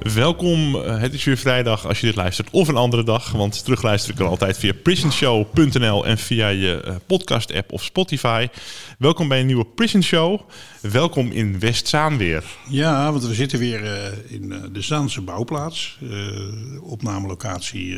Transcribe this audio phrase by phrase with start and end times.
[0.00, 3.32] Welkom, eh, het is weer vrijdag als je dit luistert of een andere dag.
[3.32, 8.48] Want terugluisteren kan altijd via prisonshow.nl en via je eh, podcast app of Spotify.
[8.98, 10.40] Welkom bij een nieuwe Prison Show.
[10.80, 12.44] Welkom in Westzaan weer.
[12.68, 15.98] Ja, want we zitten weer eh, in de Zaanse bouwplaats.
[16.82, 17.96] opnamelocatie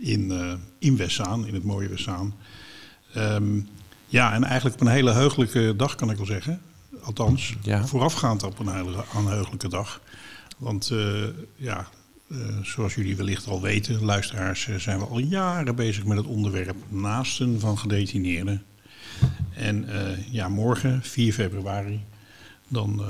[0.00, 0.32] in,
[0.78, 2.34] in Westzaan, in het mooie Westzaan.
[3.14, 3.60] Ehm,
[4.06, 6.60] ja, en eigenlijk op een hele heugelijke dag kan ik wel zeggen.
[7.02, 7.86] Althans, Ja.
[7.86, 10.00] voorafgaand op een hele aan een heugelijke dag.
[10.62, 11.24] Want eh,
[11.56, 11.88] ja,
[12.30, 16.26] eh, zoals jullie wellicht al weten, luisteraars, eh, zijn we al jaren bezig met het
[16.26, 18.62] onderwerp naasten van gedetineerden.
[19.54, 19.86] En
[20.30, 22.00] ja, morgen, 4 februari,
[22.68, 23.02] dan,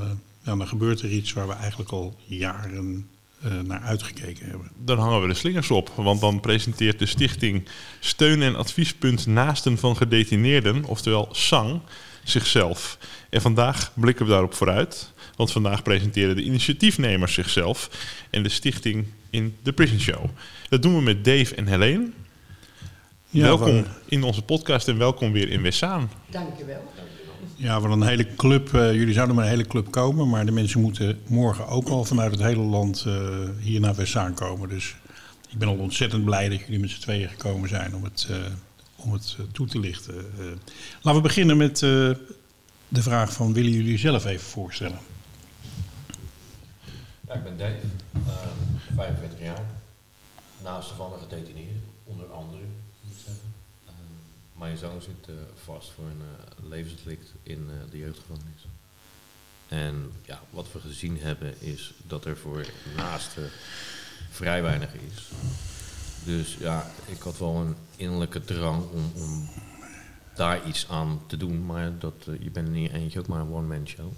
[0.44, 3.08] dan gebeurt er iets waar we eigenlijk al jaren
[3.64, 4.70] naar uitgekeken hebben.
[4.78, 7.68] Dan hangen we de slingers op, want dan presenteert de stichting
[8.00, 11.80] Steun en Adviespunt Naasten van Gedetineerden, oftewel SANG,
[12.24, 12.98] zichzelf.
[13.30, 17.90] En vandaag blikken we daarop vooruit, want vandaag presenteren de initiatiefnemers zichzelf
[18.30, 20.24] en de stichting in de Prison Show.
[20.68, 22.10] Dat doen we met Dave en Helene.
[23.30, 26.10] Ja, welkom we- in onze podcast en welkom weer in Westzaan.
[26.30, 26.92] Dankjewel.
[27.56, 28.74] Ja, we een hele club.
[28.74, 32.04] eh, jullie zouden met een hele club komen, maar de mensen moeten morgen ook al
[32.04, 33.14] vanuit het hele land eh,
[33.60, 34.68] hier naar Westzaan komen.
[34.68, 34.94] Dus
[35.50, 38.36] ik ben al ontzettend blij dat jullie met z'n tweeën gekomen zijn om het, eh,
[38.96, 40.14] om het toe te lichten.
[40.38, 40.44] Eh,
[41.02, 41.88] laten we beginnen met eh,
[42.88, 44.98] de vraag van willen jullie jezelf even voorstellen?
[47.34, 47.80] Ik ben Dave,
[48.12, 49.64] ehm 45 jaar.
[50.62, 52.62] Naaste van een gedetineerde, onder andere,
[53.24, 53.54] zeggen.
[53.86, 55.34] Ehm, mijn zoon zit eh,
[55.64, 58.66] vast voor een eh, levensdelict in eh, de jeugdgevangenis.
[59.68, 62.66] En ja, wat we gezien hebben is dat er voor
[62.96, 63.50] naasten
[64.30, 65.30] vrij weinig is.
[66.24, 69.48] Dus ja, ik had wel een innerlijke drang om, om
[70.34, 71.66] daar iets aan te doen.
[71.66, 74.12] Maar dat, je bent niet eentje, ook maar een one-man show.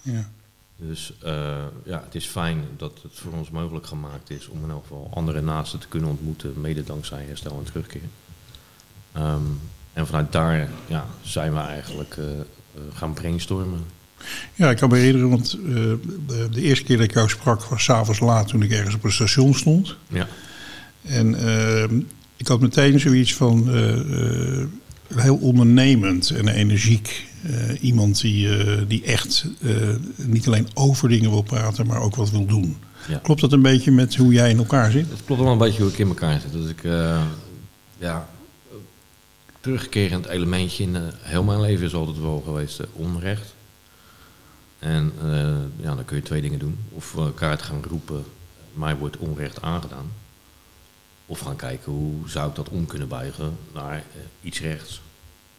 [0.00, 0.30] Ja.
[0.76, 4.70] Dus eh, ja, het is fijn dat het voor ons mogelijk gemaakt is om in
[4.70, 8.08] elk geval andere naasten te kunnen ontmoeten, mede dankzij herstel en terugkeer.
[9.12, 9.42] Ehm,
[9.92, 12.44] en vanuit daar ja, zijn we eigenlijk eh, eh,
[12.94, 13.84] gaan brainstormen.
[14.54, 15.98] Ja, ik kan me herinneren, want de,
[16.50, 19.12] de eerste keer dat ik jou sprak was s'avonds laat toen ik ergens op een
[19.12, 19.96] station stond.
[20.08, 20.26] Ja,
[21.02, 21.98] En eh,
[22.36, 23.68] ik had meteen zoiets van
[25.14, 27.26] heel ondernemend en energiek.
[27.44, 29.70] Eh, iemand die, eh, die echt eh,
[30.16, 32.76] niet alleen over dingen wil praten, maar ook wat wil doen.
[33.08, 33.18] Ja.
[33.18, 35.10] Klopt dat een beetje met hoe jij in elkaar zit?
[35.10, 36.52] het klopt wel een beetje hoe ik in elkaar zit.
[36.52, 36.82] Dus ik,
[37.98, 38.28] ja,
[39.60, 43.54] terugkerend elementje in heel mijn leven is altijd wel geweest onrecht.
[44.78, 45.12] En
[45.76, 46.78] ja, dan kun je twee dingen doen.
[46.90, 48.24] Of elkaar gaan roepen,
[48.72, 50.10] mij wordt onrecht aangedaan.
[51.26, 54.02] Of gaan kijken hoe zou ik dat om kunnen buigen naar eh,
[54.40, 55.00] iets rechts.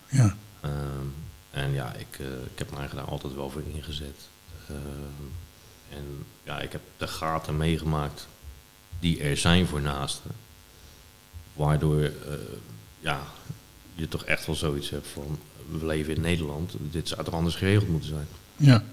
[0.10, 1.08] Ja, Ehm,
[1.52, 4.20] en ja, ik, eh, ik heb mij daar altijd wel voor ingezet.
[4.68, 5.28] Ehm,
[5.90, 6.06] en
[6.44, 8.28] ja, ik heb de gaten meegemaakt
[9.00, 10.32] die er zijn voor naasten.
[11.54, 12.12] Waardoor eh,
[13.00, 13.22] ja,
[13.96, 15.40] je toch echt wel zoiets hebt van,
[15.80, 18.28] we leven in Nederland, dit zou toch anders geregeld moeten zijn.
[18.56, 18.84] ja.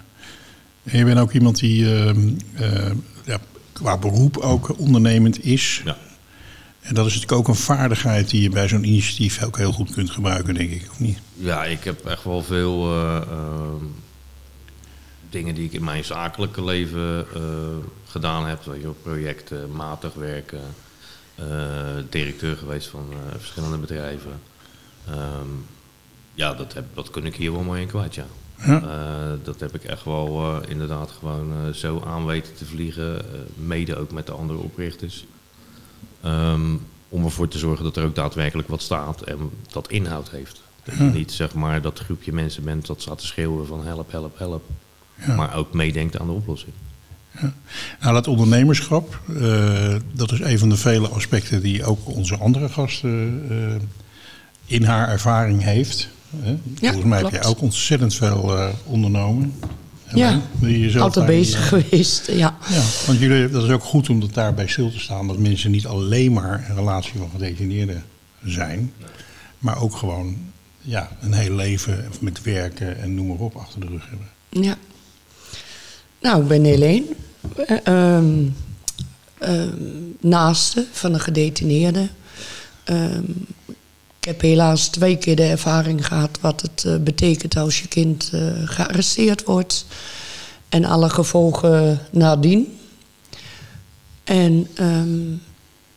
[0.83, 2.91] En je bent ook iemand die ehm, eh,
[3.25, 3.39] ja,
[3.71, 5.81] qua beroep ook ondernemend is.
[5.85, 5.97] Ja.
[6.83, 9.91] En dat is natuurlijk ook een vaardigheid die je bij zo'n initiatief ook heel goed
[9.91, 11.19] kunt gebruiken, denk ik, of niet?
[11.33, 13.85] Ja, ik heb echt wel veel eh, ehm,
[15.29, 17.41] dingen die ik in mijn zakelijke leven eh,
[18.07, 18.63] gedaan heb.
[18.63, 20.61] Weet je, wel, projecten, matig werken,
[21.35, 21.45] eh,
[22.09, 23.05] directeur geweest van
[23.37, 24.41] verschillende bedrijven.
[25.07, 25.47] Ehm,
[26.33, 28.25] ja, dat, heb, dat kun ik hier wel mooi in kwijt, ja.
[28.65, 29.37] Ja.
[29.43, 33.25] Dat heb ik echt wel inderdaad gewoon zo aan weten te vliegen.
[33.55, 35.25] mede ook met de andere oprichters.
[36.23, 36.75] Ehm,
[37.09, 39.37] om ervoor te zorgen dat er ook daadwerkelijk wat staat en
[39.71, 40.61] dat inhoud heeft.
[40.83, 44.11] Dat je niet zeg maar dat groepje mensen bent dat staat te schreeuwen van help,
[44.11, 44.63] help, help.
[45.25, 45.35] Ja.
[45.35, 46.73] Maar ook meedenkt aan de oplossing.
[47.99, 52.69] Nou, dat ondernemerschap, eh, dat is een van de vele aspecten die ook onze andere
[52.69, 53.81] gasten eh,
[54.65, 56.09] in haar ervaring heeft.
[56.35, 56.57] Hè?
[56.75, 59.53] Volgens mij heb je ook ontzettend veel eh, ondernomen.
[60.15, 60.41] Ja,
[60.99, 62.27] altijd bezig eh, geweest.
[62.27, 62.57] Ja.
[62.69, 65.27] Ja, want jullie, dat is ook goed om dat daarbij stil te staan.
[65.27, 68.03] Dat mensen niet alleen maar een relatie van gedetineerden
[68.45, 68.93] zijn.
[69.59, 70.37] Maar ook gewoon
[70.81, 74.27] ja, een heel leven met werken en noem maar op achter de rug hebben.
[74.49, 74.77] ja.
[76.21, 77.05] Nou, ik ben Helene.
[77.67, 78.47] Eh, ehm,
[79.37, 79.77] ehm,
[80.19, 82.07] naaste van een gedetineerde.
[82.83, 83.23] Ehm,
[84.23, 88.29] ik heb helaas twee keer de ervaring gehad wat het eh, betekent als je kind
[88.33, 89.85] eh, gearresteerd wordt.
[90.69, 92.79] En alle gevolgen nadien.
[94.23, 95.29] En ehm,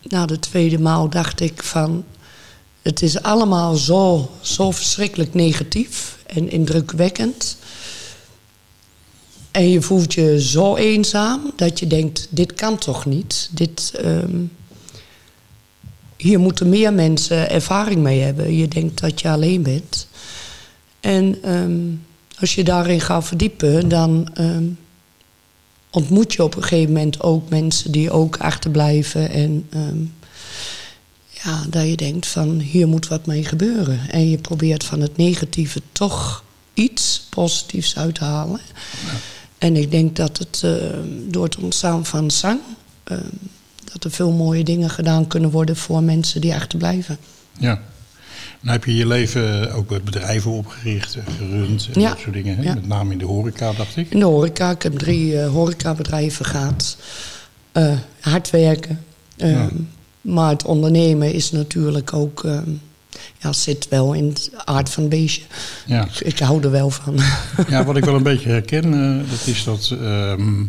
[0.03, 2.05] na de tweede maal dacht ik van...
[2.83, 7.57] het is allemaal zo, zo verschrikkelijk negatief en indrukwekkend.
[9.51, 13.49] En je voelt je zo eenzaam dat je denkt, dit kan toch niet?
[13.53, 14.45] Dit, ehm,
[16.17, 18.57] hier moeten meer mensen ervaring mee hebben.
[18.57, 20.09] Je denkt dat je alleen bent.
[21.01, 21.81] En ehm,
[22.39, 24.65] als je daarin gaat verdiepen, dan ehm,
[25.91, 29.31] ontmoet je op een gegeven moment ook mensen die ook achterblijven.
[29.31, 29.99] En ehm,
[31.45, 34.11] ja, dat je denkt van hier moet wat mee gebeuren.
[34.11, 38.61] En je probeert van het negatieve toch iets positiefs uit te halen.
[39.59, 40.65] En ik denk dat het
[41.29, 42.61] door het ontstaan van zang...
[44.01, 47.19] dat er veel mooie dingen gedaan kunnen worden voor mensen die achterblijven.
[47.59, 47.81] Ja.
[48.61, 52.09] Dan heb je je leven ook met bedrijven opgericht, en gerund en Ja.
[52.09, 52.63] dat soort dingen.
[52.63, 52.75] Ja.
[52.75, 54.11] Met name in de horeca, dacht ik.
[54.11, 56.97] In de horeca, ik heb drie eh, horecabedrijven gehad.
[57.73, 59.05] Eh, hard werken.
[59.37, 59.69] Ehm, Ja.
[60.21, 62.45] Maar het ondernemen is natuurlijk ook...
[62.45, 62.71] ehm,
[63.39, 65.43] ja, zit wel in het aard van het beestje.
[65.87, 66.05] Ja.
[66.05, 67.15] Ik, ik hou er wel van.
[67.69, 68.85] ja, wat ik wel een beetje herken,
[69.25, 70.65] eh, dat is dat ehm,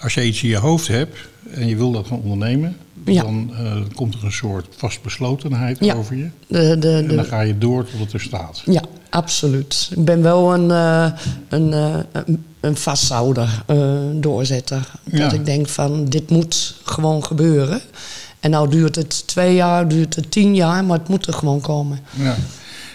[0.00, 1.18] als je iets in je hoofd hebt
[1.54, 3.22] en je wil dat gaan ondernemen, Ja.
[3.22, 5.94] dan eh, komt er een soort vastbeslotenheid Ja.
[5.94, 6.28] over je.
[6.46, 8.62] De, de, En dan de, ga je door tot het er staat.
[8.64, 9.90] ja, absoluut.
[9.96, 11.12] Ik ben wel een, eh,
[11.48, 13.64] een, eh, een, vasthouder,
[14.14, 14.90] doorzetter.
[15.04, 15.18] Ja.
[15.18, 17.80] Dat ik denk van, dit moet gewoon gebeuren.
[18.40, 21.60] En nou duurt het twee jaar, duurt het tien jaar, maar het moet er gewoon
[21.60, 21.98] komen.
[22.14, 22.36] Ja.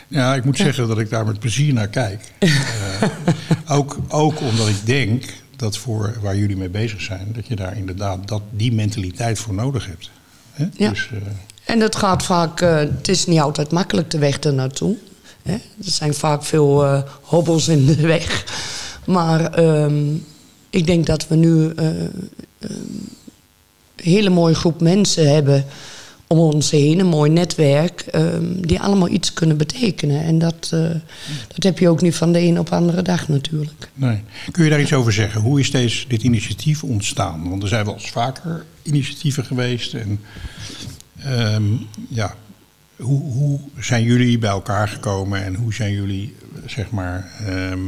[0.07, 2.31] Ja, ik moet zeggen dat ik daar met plezier naar kijk.
[3.67, 5.23] Ook, ook omdat ik denk
[5.63, 9.53] dat voor waar jullie mee bezig zijn, dat je daar inderdaad dat, die mentaliteit voor
[9.53, 10.11] nodig hebt.
[10.73, 10.89] Ja.
[10.89, 11.17] Dus, eh,
[11.65, 14.95] En het gaat vaak, eh, het is niet altijd makkelijk de weg er naartoe.
[15.43, 15.53] Hè?
[15.53, 18.45] Er zijn vaak veel eh, hobbels in de weg.
[19.05, 20.15] Maar ehm,
[20.69, 22.11] ik denk dat we nu eh, ehm,
[22.59, 25.65] een hele mooie groep mensen hebben
[26.33, 30.23] om ons heen, een mooi netwerk, ehm, die allemaal iets kunnen betekenen.
[30.23, 30.79] En dat, eh,
[31.47, 33.89] dat heb je ook niet van de een op de andere dag natuurlijk.
[33.93, 34.21] nee.
[34.51, 35.41] Kun je daar iets over zeggen?
[35.41, 37.49] Hoe is deze, dit initiatief ontstaan?
[37.49, 39.93] Want er zijn wel eens vaker initiatieven geweest.
[39.93, 40.19] En,
[41.19, 41.63] ehm,
[42.09, 42.35] ja,
[42.95, 47.79] hoe, hoe zijn jullie bij elkaar gekomen en hoe zijn jullie zeg maar, ehm,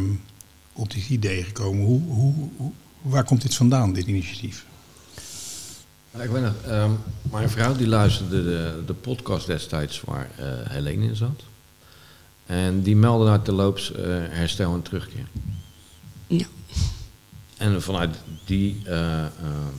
[0.73, 1.85] op dit idee gekomen?
[1.85, 2.71] Hoe, hoe-
[3.01, 4.65] waar komt dit vandaan, dit initiatief?
[6.21, 6.91] Ik weet nog, ehm,
[7.31, 11.43] mijn vrouw die luisterde de, de podcast destijds waar eh Helene in zat.
[12.45, 15.27] En die meldde uit de loops eh, herstel en terugkeer.
[16.27, 16.45] Ja.
[17.57, 18.15] En vanuit
[18.45, 19.73] die eh, ehm,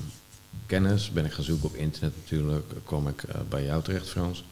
[0.67, 2.73] kennis ben ik gaan zoeken op internet natuurlijk.
[2.85, 4.45] kwam ik bij jou terecht, Frans.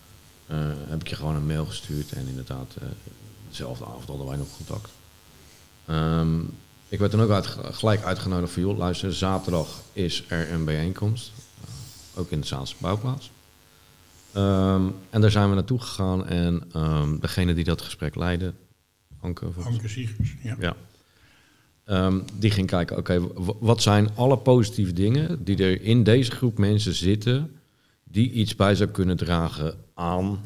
[0.89, 2.75] Heb ik je gewoon een mail gestuurd en inderdaad,
[3.49, 4.91] dezelfde avond hadden wij nog contact.
[5.87, 6.41] Ehm,
[6.89, 11.33] ik werd dan ook uit, gelijk uitgenodigd van, joh, luister, zaterdag is er een bijeenkomst.
[12.15, 13.31] Ook in de Zaanse bouwplaats.
[14.33, 18.53] Ehm, en daar zijn we naartoe gegaan en ehm, degene die dat gesprek leidde,
[19.21, 20.57] Anke, Anke Siegers, ja.
[20.59, 20.77] ja.
[21.85, 23.21] Ehm, die ging kijken, oké,
[23.61, 27.61] wat zijn alle positieve dingen die er in deze groep mensen zitten,
[28.05, 30.41] die iets bij zou kunnen dragen aan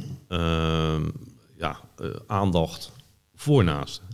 [1.58, 2.92] ja, eh, aandacht
[3.34, 4.06] voor naasten.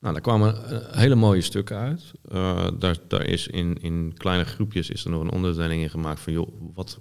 [0.00, 2.12] Nou, daar kwamen eh, hele mooie stukken uit.
[2.28, 6.20] Eh, daar, daar is in, in kleine groepjes is er nog een onderdeling in gemaakt
[6.20, 7.00] van, joh, wat,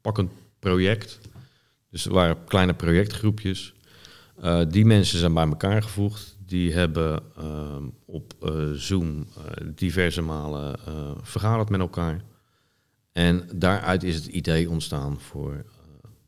[0.00, 1.20] pak een project.
[1.90, 3.74] Dus er waren kleine projectgroepjes.
[4.40, 6.36] Eh, die mensen zijn bij elkaar gevoegd.
[6.46, 8.34] Die hebben ehm, op
[8.74, 9.26] Zoom
[9.74, 10.78] diverse malen
[11.22, 12.24] vergaderd met elkaar.
[13.12, 15.64] En daaruit is het idee ontstaan voor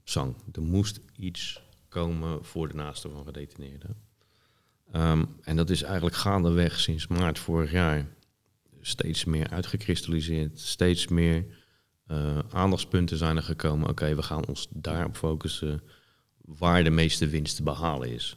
[0.05, 0.35] zang.
[0.53, 4.04] Er moest iets komen voor de naasten van gedetineerden.
[4.95, 8.07] Ehm, en dat is eigenlijk gaandeweg sinds maart vorig jaar
[8.81, 10.59] steeds meer uitgekristalliseerd.
[10.61, 11.47] Steeds meer
[12.07, 13.89] eh, aandachtspunten zijn er gekomen.
[13.89, 15.83] Oké, we gaan ons daarop focussen
[16.45, 18.37] waar de meeste winst te behalen is.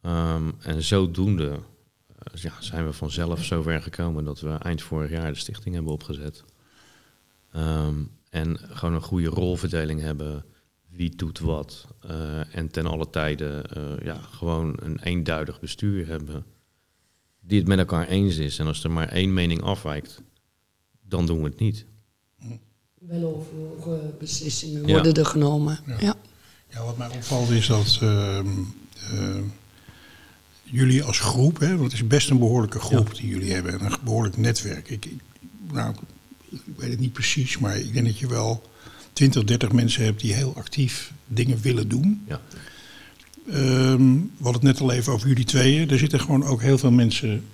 [0.00, 1.60] Ehm, en zodoende
[2.16, 5.92] eh, ja, zijn we vanzelf zover gekomen dat we eind vorig jaar de stichting hebben
[5.92, 6.44] opgezet.
[7.50, 10.44] Ehm, en gewoon een goede rolverdeling hebben.
[10.96, 11.86] Wie doet wat.
[12.00, 16.44] eh, en ten alle tijden eh, ja, gewoon een eenduidig bestuur hebben.
[17.40, 18.58] Die het met elkaar eens is.
[18.58, 20.22] En als er maar één mening afwijkt,
[21.08, 21.86] dan doen we het niet.
[22.98, 24.92] Weloverwogen beslissingen Ja.
[24.92, 25.78] worden er genomen.
[26.00, 26.14] Ja.
[26.70, 28.46] Ja, wat mij opvalt is dat ehm,
[29.12, 29.36] eh,
[30.62, 33.84] jullie als groep, hè, want het is best een behoorlijke groep die jullie hebben, en
[33.92, 34.90] een behoorlijk netwerk.
[34.90, 35.20] Ik, ik,
[35.72, 35.94] nou,
[36.48, 38.62] ik weet het niet precies, maar ik denk dat je wel
[39.14, 42.24] 20, 30 mensen hebt die heel actief dingen willen doen.
[42.28, 42.40] Ja.
[43.48, 45.90] Ehm, we hadden het net al even over jullie tweeën.
[45.90, 47.44] Er zitten gewoon ook heel veel mensen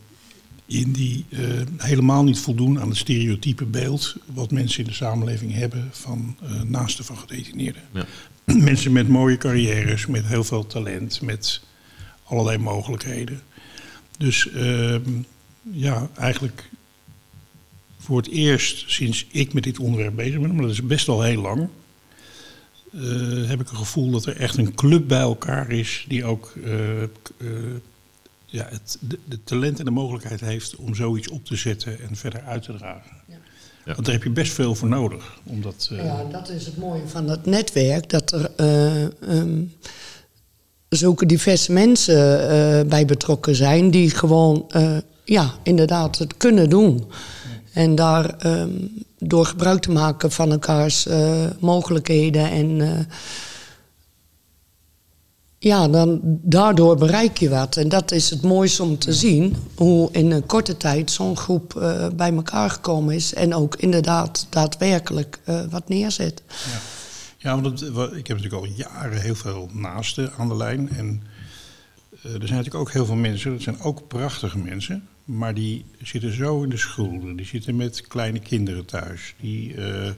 [0.66, 1.40] in die eh,
[1.76, 6.62] helemaal niet voldoen aan het stereotype beeld wat mensen in de samenleving hebben van eh,
[6.62, 7.82] naasten van gedetineerden.
[7.92, 8.06] Ja.
[8.70, 11.60] Mensen met mooie carrières, met heel veel talent, met
[12.24, 13.40] allerlei mogelijkheden.
[14.18, 15.10] Dus ehm,
[15.72, 16.70] ja, eigenlijk
[18.00, 21.22] voor het eerst sinds ik met dit onderwerp bezig ben, maar dat is best al
[21.22, 21.68] heel lang,
[22.92, 26.52] eh, heb ik een gevoel dat er echt een club bij elkaar is die ook
[26.64, 27.08] eh, eh,
[28.46, 32.16] ja, het, de, de talent en de mogelijkheid heeft om zoiets op te zetten en
[32.16, 33.16] verder uit te dragen.
[33.28, 33.36] Ja.
[33.84, 33.94] Ja.
[33.94, 35.40] Want daar heb je best veel voor nodig.
[35.44, 38.10] Omdat, eh, Ja, dat is het mooie van het netwerk.
[38.10, 39.62] Dat er eh, ehm,
[40.88, 47.04] zulke diverse mensen eh, bij betrokken zijn die gewoon eh, ja, inderdaad het kunnen doen.
[47.72, 48.70] En daar ehm,
[49.18, 52.98] door gebruik te maken van elkaars eh, mogelijkheden en eh,
[55.58, 57.76] ja, dan, daardoor bereik je wat.
[57.76, 61.76] En dat is het mooiste om te zien hoe in een korte tijd zo'n groep
[61.76, 63.34] eh, bij elkaar gekomen is.
[63.34, 66.42] En ook inderdaad daadwerkelijk wat neerzet.
[67.38, 70.88] Ja, want het, wa- ik heb natuurlijk al jaren heel veel naasten aan de lijn.
[70.88, 71.22] En
[72.22, 75.08] er zijn natuurlijk ook heel veel mensen, dat zijn ook prachtige mensen.
[75.36, 77.36] Maar die zitten zo in de schulden.
[77.36, 79.34] Die zitten met kleine kinderen thuis.
[79.40, 80.10] Die eh,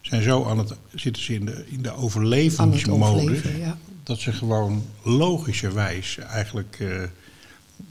[0.00, 3.38] zijn zo aan het, zitten ze in de, in de overlevingsmodus.
[3.58, 3.78] ja.
[4.02, 7.02] Dat ze gewoon logischerwijs eigenlijk eh,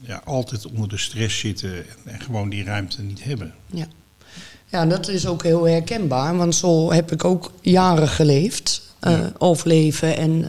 [0.00, 1.76] ja, altijd onder de stress zitten.
[1.76, 3.54] En, en gewoon die ruimte niet hebben.
[3.66, 3.86] Ja.
[4.66, 6.36] ja, dat is ook heel herkenbaar.
[6.36, 8.82] Want zo heb ik ook jaren geleefd.
[9.00, 9.32] Ja.
[9.38, 10.44] Overleven en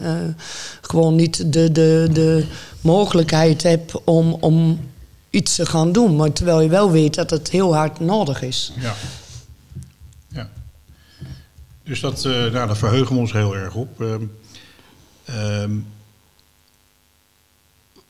[0.80, 2.46] gewoon niet de, de, de
[2.80, 4.78] mogelijkheid heb om, om
[5.36, 6.16] iets gaan doen.
[6.16, 8.72] Maar terwijl je wel weet dat het heel hard nodig is.
[8.76, 8.94] Ja.
[10.28, 10.50] ja.
[11.82, 14.00] Dus dat, eh, nou, daar verheugen we ons heel erg op.
[14.00, 14.22] Ehm,
[15.24, 15.76] ehm,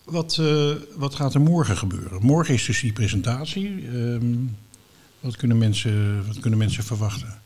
[0.04, 2.22] wat, eh, wat gaat er morgen gebeuren?
[2.22, 3.88] Morgen is dus die presentatie.
[3.88, 4.34] Ehm,
[5.20, 7.40] wat, kunnen mensen, wat kunnen mensen verwachten?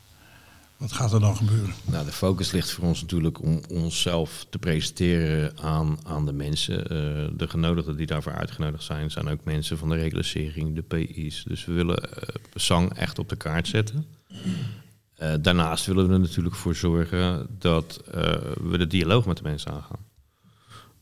[0.81, 1.73] Wat gaat er dan gebeuren?
[1.85, 6.87] Nou, de focus ligt voor ons natuurlijk om onszelf te presenteren aan, aan de mensen.
[6.87, 11.43] Eh, de genodigden die daarvoor uitgenodigd zijn, zijn ook mensen van de reclassering, de PI's.
[11.43, 14.05] Dus we willen eh, zang echt op de kaart zetten.
[15.15, 18.01] Eh, daarnaast willen we er natuurlijk voor zorgen dat
[18.61, 20.05] we de dialoog met de mensen aangaan.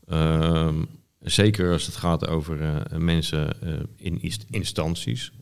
[0.06, 0.84] Ehm,
[1.20, 3.56] zeker als het gaat over mensen
[3.96, 5.32] in inst- instanties,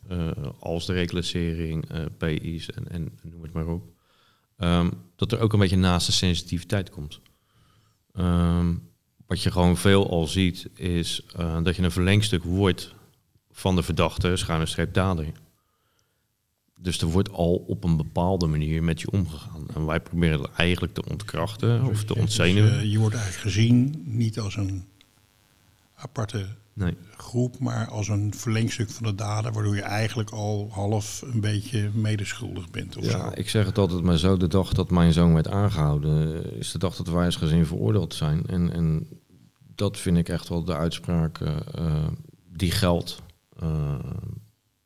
[0.59, 1.85] als de reclassering,
[2.18, 3.97] PI's en, en noem het maar op.
[4.58, 7.20] Ehm, dat er ook een beetje naast de sensitiviteit komt.
[8.14, 8.74] Ehm,
[9.26, 12.94] wat je gewoon veel al ziet, is eh, dat je een verlengstuk wordt
[13.50, 15.26] van de verdachte, schuine streep dader.
[16.80, 19.66] Dus er wordt al op een bepaalde manier met je omgegaan.
[19.74, 22.78] En wij proberen dat eigenlijk te ontkrachten of te Dus, ontzenuwen.
[22.78, 24.84] eh, je wordt eigenlijk gezien niet als een
[25.94, 26.46] aparte
[26.78, 26.97] Nee.
[27.16, 31.90] groep, maar als een verlengstuk van de dader, waardoor je eigenlijk al half een beetje
[31.94, 32.97] medeschuldig bent.
[32.97, 33.30] Of Ja, zo.
[33.35, 34.37] ik zeg het altijd maar zo.
[34.37, 37.66] De dag dat mijn zoon werd aangehouden, eh, is de dag dat wij als gezin
[37.66, 38.47] veroordeeld zijn.
[38.47, 39.06] En, en
[39.78, 42.06] dat vind ik echt wel de uitspraak eh, eh,
[42.52, 43.23] die geldt
[43.58, 43.99] eh,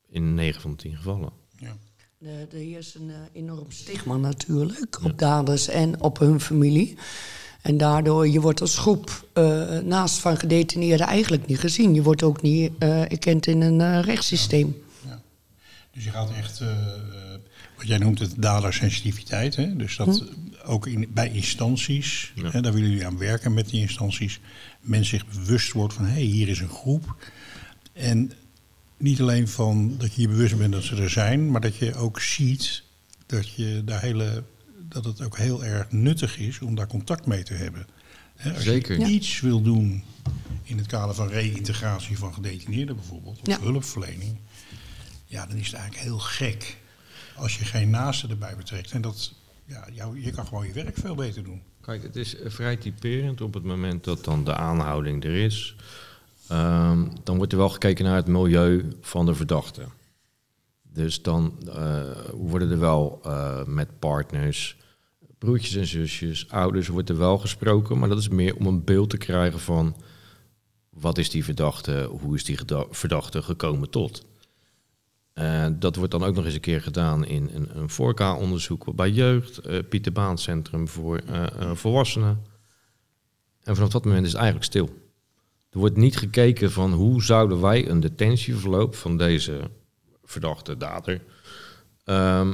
[0.09, 1.31] in 9 van de 10 gevallen.
[1.57, 1.75] Ja.
[2.19, 6.97] Er er heerst een enorm stigma natuurlijk op daders en op hun familie.
[7.63, 11.93] En daardoor, je wordt als groep eh, naast van gedetineerden eigenlijk niet gezien.
[11.93, 14.81] Je wordt ook niet eh, erkend in een eh, rechtssysteem.
[15.93, 16.75] Dus je gaat echt, eh, eh,
[17.77, 19.75] wat jij noemt het dadersensitiviteit, hè?
[19.75, 20.23] dus dat
[20.65, 22.49] ook in, bij instanties, Ja.
[22.51, 24.39] hè, daar willen jullie aan werken met die instanties,
[24.81, 27.15] men zich bewust wordt van hé, hey, hier is een groep.
[27.93, 28.31] En
[28.97, 31.95] niet alleen van dat je je bewust bent dat ze er zijn, maar dat je
[31.95, 32.83] ook ziet
[33.25, 34.43] dat, je daar hele,
[34.93, 37.87] dat het ook heel erg nuttig is om daar contact mee te hebben.
[38.35, 38.99] Hè, als Zeker.
[38.99, 40.03] je iets wil doen
[40.63, 43.59] in het kader van reïntegratie van gedetineerden bijvoorbeeld, of Ja.
[43.59, 44.37] hulpverlening,
[45.25, 46.77] ja, dan is het eigenlijk heel gek
[47.35, 48.91] als je geen naasten erbij betrekt.
[48.91, 49.33] En dat,
[49.65, 51.61] ja, jou, je kan gewoon je werk veel beter doen.
[51.81, 55.75] Kijk, het is eh, vrij typerend op het moment dat dan de aanhouding er is.
[56.47, 59.85] Ehm, dan wordt er wel gekeken naar het milieu van de verdachte.
[60.81, 62.01] Dus dan eh,
[62.33, 64.77] worden er wel eh, met partners,
[65.43, 67.99] broertjes en zusjes, ouders, wordt er wel gesproken.
[67.99, 69.95] Maar dat is meer om een beeld te krijgen van
[70.89, 72.57] wat is die verdachte, hoe is die
[72.89, 74.25] verdachte gekomen tot.
[75.33, 79.09] Eh, dat wordt dan ook nog eens een keer gedaan in een, een voorka-onderzoek bij
[79.09, 82.41] jeugd, eh Pieter Baan Centrum voor eh, volwassenen.
[83.63, 84.89] En vanaf dat moment is het eigenlijk stil.
[85.69, 89.69] Er wordt niet gekeken van hoe zouden wij een detentieverloop van deze
[90.23, 91.21] verdachte dader
[92.03, 92.53] ehm,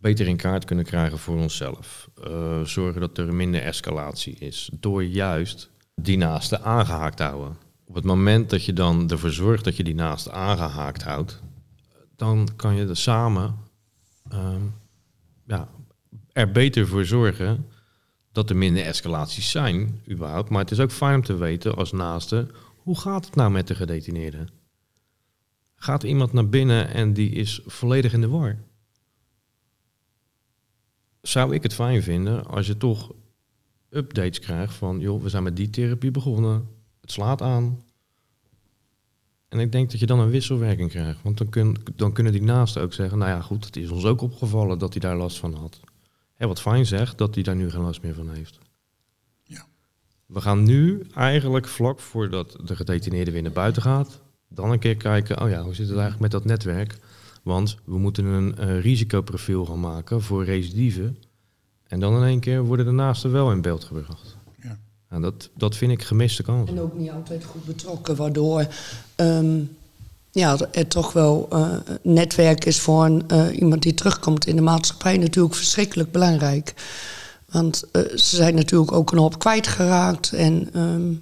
[0.00, 2.10] beter in kaart kunnen krijgen voor onszelf.
[2.24, 4.70] Eh, zorgen dat er minder escalatie is.
[4.72, 7.56] Door juist die naaste aangehaakt te houden.
[7.84, 11.42] Op het moment dat je dan ervoor zorgt dat je die naaste aangehaakt houdt,
[12.16, 13.54] dan kan je er samen
[14.28, 14.62] ehm,
[15.46, 15.68] ja,
[16.32, 17.66] er beter voor zorgen
[18.32, 20.50] dat er minder escalaties zijn, überhaupt.
[20.50, 23.66] Maar het is ook fijn om te weten als naaste, hoe gaat het nou met
[23.66, 24.46] de gedetineerde?
[25.76, 28.58] Gaat iemand naar binnen en die is volledig in de war?
[31.22, 33.12] Zou ik het fijn vinden als je toch
[33.90, 36.68] updates krijgt van, joh, we zijn met die therapie begonnen,
[37.00, 37.82] het slaat aan.
[39.48, 41.22] En ik denk dat je dan een wisselwerking krijgt.
[41.22, 44.04] Want dan, kun, dan kunnen die naasten ook zeggen, nou ja goed, het is ons
[44.04, 45.80] ook opgevallen dat hij daar last van had.
[46.34, 48.58] Hé, wat fijn zegt dat hij daar nu geen last meer van heeft.
[49.42, 49.66] Ja.
[50.26, 54.96] We gaan nu eigenlijk vlak voordat de gedetineerde weer naar buiten gaat, dan een keer
[54.96, 56.98] kijken, oh ja, hoe zit het eigenlijk met dat netwerk?
[57.42, 61.12] Want we moeten een eh, risicoprofiel gaan maken voor recidive.
[61.86, 64.36] En dan in één keer worden de naasten wel in beeld gebracht.
[64.62, 64.78] Ja.
[65.08, 66.70] En dat, dat vind ik gemiste kans.
[66.70, 68.66] En ook niet altijd goed betrokken, waardoor
[69.14, 69.60] ehm,
[70.30, 74.62] ja, er toch wel eh, netwerk is voor een, eh, iemand die terugkomt in de
[74.62, 76.74] maatschappij natuurlijk verschrikkelijk belangrijk.
[77.50, 80.32] Want eh, ze zijn natuurlijk ook een hoop kwijtgeraakt.
[80.32, 81.12] En ehm,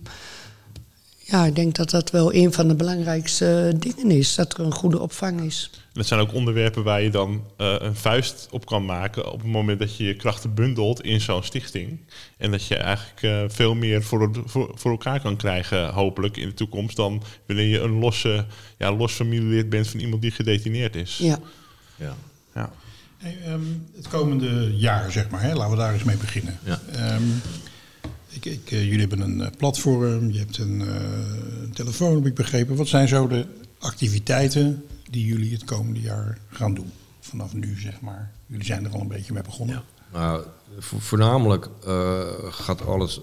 [1.31, 4.73] ja, ik denk dat dat wel een van de belangrijkste dingen is, dat er een
[4.73, 5.71] goede opvang is.
[5.93, 9.51] Dat zijn ook onderwerpen waar je dan eh, een vuist op kan maken op het
[9.51, 12.01] moment dat je je krachten bundelt in zo'n stichting.
[12.37, 16.49] En dat je eigenlijk eh, veel meer voor, voor, voor elkaar kan krijgen, hopelijk in
[16.49, 18.47] de toekomst, dan wanneer je een losse,
[18.79, 21.19] ja, los familielid bent van iemand die gedetineerd is.
[21.19, 21.39] Ja.
[21.97, 22.15] Ja.
[22.55, 22.73] Ja.
[23.17, 23.61] Hey, ehm,
[23.97, 26.59] het komende jaar, zeg maar, hè, laten we daar eens mee beginnen.
[26.65, 26.81] Ja.
[26.93, 27.23] Ehm,
[28.45, 32.77] ik, eh, jullie hebben een eh, platform, je hebt een eh, telefoon, heb ik begrepen.
[32.77, 33.47] Wat zijn zo de
[33.79, 36.91] activiteiten die jullie het komende jaar gaan doen?
[37.21, 38.33] Vanaf nu, zeg maar.
[38.47, 39.83] Jullie zijn er al een beetje mee begonnen.
[40.13, 40.45] Nou,
[40.79, 41.69] vo- voornamelijk
[42.51, 43.21] gaat alles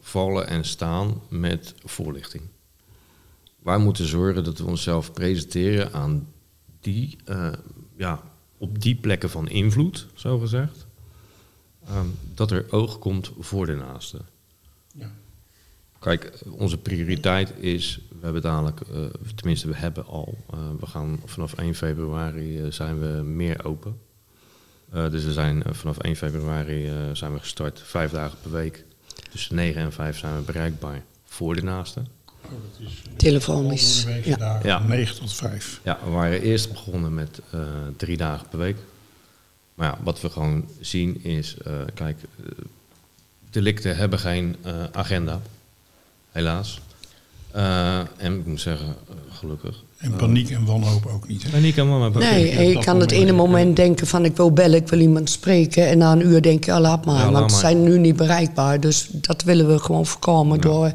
[0.00, 2.42] vallen en staan met voorlichting.
[3.62, 6.28] Wij moeten zorgen dat we onszelf presenteren aan
[6.80, 7.16] die,
[7.96, 8.22] ja,
[8.58, 10.85] op die plekken van invloed, zo gezegd.
[11.86, 14.18] Ehm, dat er oog komt voor de naaste.
[14.94, 15.10] Ja.
[15.98, 21.20] Kijk, onze prioriteit is, we hebben dadelijk, eh, tenminste we hebben al, eh, we gaan
[21.24, 23.98] vanaf 1 februari eh, zijn we meer open.
[24.90, 28.84] Eh, dus we zijn vanaf 1 februari eh, zijn we gestart, vijf dagen per week.
[29.30, 32.00] Tussen 9 en 5 zijn we bereikbaar voor de naaste.
[32.00, 34.60] Oh, dat is, Telefonisch, ja.
[34.62, 34.78] Ja.
[34.86, 35.80] 9 tot 5.
[35.84, 37.60] Ja, we waren eerst begonnen met eh,
[37.96, 38.76] drie dagen per week.
[39.76, 42.44] Maar ja, wat we gewoon zien is, eh, kijk, eh,
[43.50, 45.40] delicten hebben geen eh, agenda,
[46.32, 46.80] helaas.
[47.50, 48.94] Eh, en ik moet zeggen,
[49.30, 49.82] gelukkig.
[49.96, 51.42] En paniek en wanhoop ook niet.
[51.42, 51.50] Hè?
[51.50, 52.18] Paniek en mama.
[52.18, 55.86] Nee, dat kan het ene moment denken van ik wil bellen, ik wil iemand spreken.
[55.88, 57.98] En na een uur denk je, ah, laat maar, Ja, laat want ze zijn nu
[57.98, 58.80] niet bereikbaar.
[58.80, 60.92] Dus dat willen we gewoon voorkomen door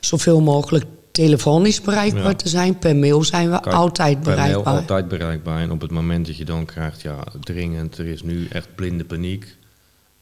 [0.00, 2.34] zoveel mogelijk telefonisch bereikbaar Ja.
[2.34, 2.78] te zijn.
[2.78, 4.74] Per mail zijn we Kijk, altijd per mail bereikbaar.
[4.74, 5.60] altijd bereikbaar.
[5.60, 9.04] En op het moment dat je dan krijgt, ja, dringend, er is nu echt blinde
[9.04, 9.56] paniek.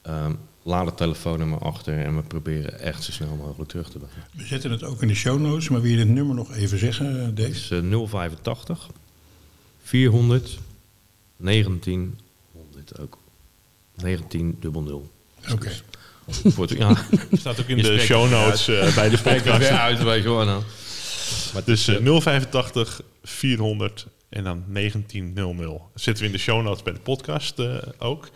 [0.03, 4.15] ehm, laat het telefoonnummer achter en we proberen echt zo snel mogelijk terug te bellen.
[4.33, 6.79] We zetten het ook in de show notes, maar wil je het nummer nog even
[6.79, 7.51] zeggen, eh, Het Dave?
[7.51, 8.89] is eh, 085
[9.83, 10.59] 400
[11.37, 13.19] 1900 ook.
[13.95, 15.11] 19 dubbel nul.
[15.53, 15.71] Oké.
[16.29, 16.97] Voor het- Ja,
[17.33, 19.69] Staat ook in Je de show het notes eh, bij de podcast.
[19.71, 20.45] uit, wel.
[20.45, 20.63] Nou.
[21.53, 25.83] Maar dus eh, 085 400 en dan 1900.
[25.95, 28.29] Zitten we in de show notes bij de podcast eh, ook.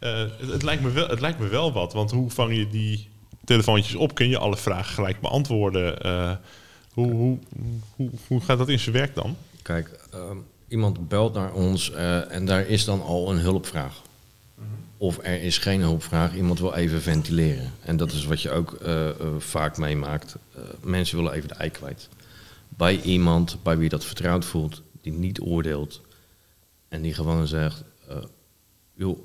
[0.00, 2.68] Eh, het, het lijkt me wel, het lijkt me wel wat, want hoe vang je
[2.68, 3.08] die
[3.44, 4.14] telefoontjes op?
[4.14, 6.02] Kun je alle vragen gelijk beantwoorden?
[6.02, 6.32] Eh,
[6.92, 7.38] hoe, hoe,
[7.96, 9.36] hoe, hoe gaat dat in zijn werk dan?
[9.62, 10.36] Kijk, ehm,
[10.68, 14.02] iemand belt naar ons eh, en daar is dan al een hulpvraag.
[15.00, 17.72] Of er is geen hulpvraag, iemand wil even ventileren.
[17.82, 20.36] En dat is wat je ook eh, eh, vaak meemaakt.
[20.54, 22.08] Eh, mensen willen even de ei kwijt.
[22.76, 26.00] Bij iemand bij wie dat vertrouwd voelt, die niet oordeelt.
[26.88, 28.24] En die gewoon zegt, eh,
[28.92, 29.18] joh,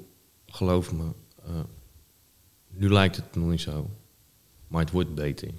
[0.46, 1.12] geloof me,
[1.44, 1.60] eh,
[2.70, 3.90] nu lijkt het nog niet zo.
[4.68, 5.50] Maar het wordt beter.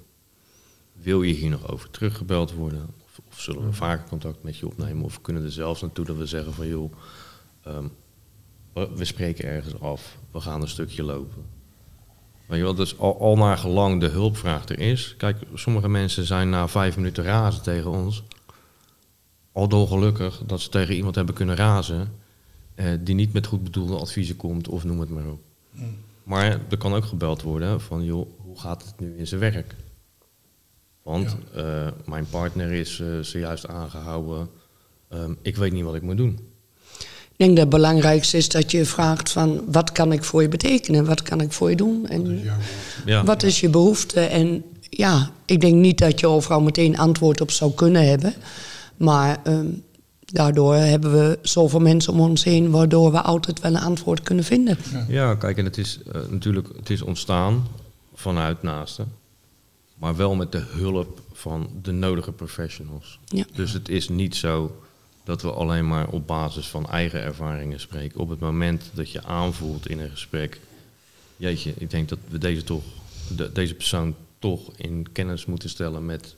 [0.93, 2.89] wil je hier nog over teruggebeld worden?
[3.03, 5.03] Of, of zullen we vaker contact met je opnemen?
[5.03, 6.93] Of we kunnen er zelfs naartoe dat we zeggen van joh,
[7.61, 7.87] ehm,
[8.73, 11.45] we, we spreken ergens af, we gaan een stukje lopen.
[12.47, 15.15] Weet je wel, dus al, al naar gelang de hulpvraag er is.
[15.17, 18.23] Kijk, sommige mensen zijn na vijf minuten razen tegen ons.
[19.51, 22.13] Al dolgelukkig dat ze tegen iemand hebben kunnen razen.
[22.75, 25.39] eh, die niet met goed bedoelde adviezen komt of noem het maar op.
[26.23, 29.75] Maar er kan ook gebeld worden van, joh, hoe gaat het nu in zijn werk?
[31.03, 34.49] Want eh, mijn partner is eh, zojuist aangehouden.
[35.09, 36.39] Ehm, ik weet niet wat ik moet doen.
[37.37, 40.47] Ik denk dat het belangrijkste is dat je vraagt van wat kan ik voor je
[40.49, 41.05] betekenen?
[41.05, 42.07] Wat kan ik voor je doen?
[42.07, 42.43] En
[43.05, 43.23] Ja.
[43.23, 44.19] wat is je behoefte?
[44.19, 48.33] En ja, ik denk niet dat je overal meteen antwoord op zou kunnen hebben.
[48.97, 49.65] Maar ehm,
[50.25, 52.69] daardoor hebben we zoveel mensen om ons heen...
[52.71, 54.77] waardoor we altijd wel een antwoord kunnen vinden.
[55.07, 57.67] Ja, kijk, en het is eh, natuurlijk het is ontstaan
[58.15, 59.11] vanuit naasten.
[59.95, 63.19] Maar wel met de hulp van de nodige professionals.
[63.25, 63.45] Ja.
[63.55, 64.75] Dus het is niet zo
[65.27, 68.19] dat we alleen maar op basis van eigen ervaringen spreken.
[68.19, 70.59] Op het moment dat je aanvoelt in een gesprek...
[71.37, 72.83] Jeetje, ik denk dat we deze, toch,
[73.35, 76.35] de- deze persoon toch in kennis moeten stellen met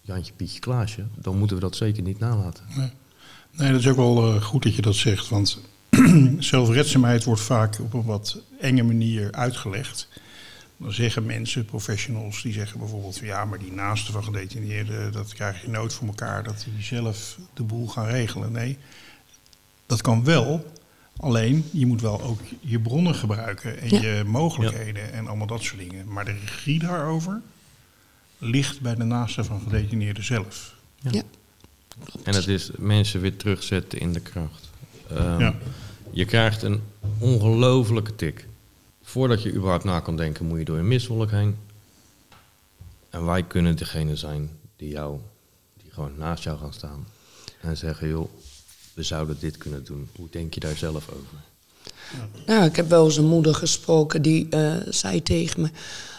[0.00, 1.04] Jantje, Pietje, Klaasje.
[1.14, 2.64] Dan moeten we dat zeker niet nalaten.
[3.56, 5.28] Nee, dat is ook wel eh, goed dat je dat zegt.
[5.28, 5.60] Want
[6.38, 10.08] zelfredzaamheid wordt vaak op een wat enge manier uitgelegd.
[10.82, 13.18] Dan zeggen mensen, professionals, die zeggen bijvoorbeeld...
[13.18, 16.42] van, ja, maar die naasten van gedetineerden, dat krijg je nooit voor elkaar...
[16.44, 18.52] dat die zelf de boel gaan regelen.
[18.52, 18.78] Nee,
[19.86, 20.72] dat kan wel.
[21.16, 24.00] Alleen, je moet wel ook je bronnen gebruiken en Ja.
[24.00, 26.12] je mogelijkheden en allemaal dat soort dingen.
[26.12, 27.40] Maar de regie daarover
[28.38, 30.74] ligt bij de naasten van gedetineerden zelf.
[31.00, 31.22] Ja.
[32.22, 34.70] En het is mensen weer terugzetten in de kracht.
[35.10, 35.54] Ehm, Ja.
[36.10, 36.80] Je krijgt een
[37.18, 38.46] ongelofelijke tik.
[39.10, 41.56] Voordat je überhaupt na kan denken, moet je door een miswolk heen.
[43.10, 45.18] En wij kunnen degene zijn die jou,
[45.82, 47.06] die gewoon naast jou gaan staan.
[47.60, 48.30] En zeggen, joh,
[48.94, 50.08] we zouden dit kunnen doen.
[50.16, 51.38] Hoe denk je daar zelf over?
[52.46, 55.70] Nou, ik heb wel eens een moeder gesproken die eh, zei tegen me...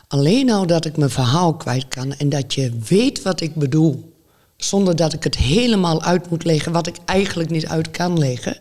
[0.08, 4.14] alleen nou dat ik mijn verhaal kwijt kan en dat je weet wat ik bedoel...
[4.58, 8.60] zonder dat ik het helemaal uit moet leggen wat ik eigenlijk niet uit kan leggen.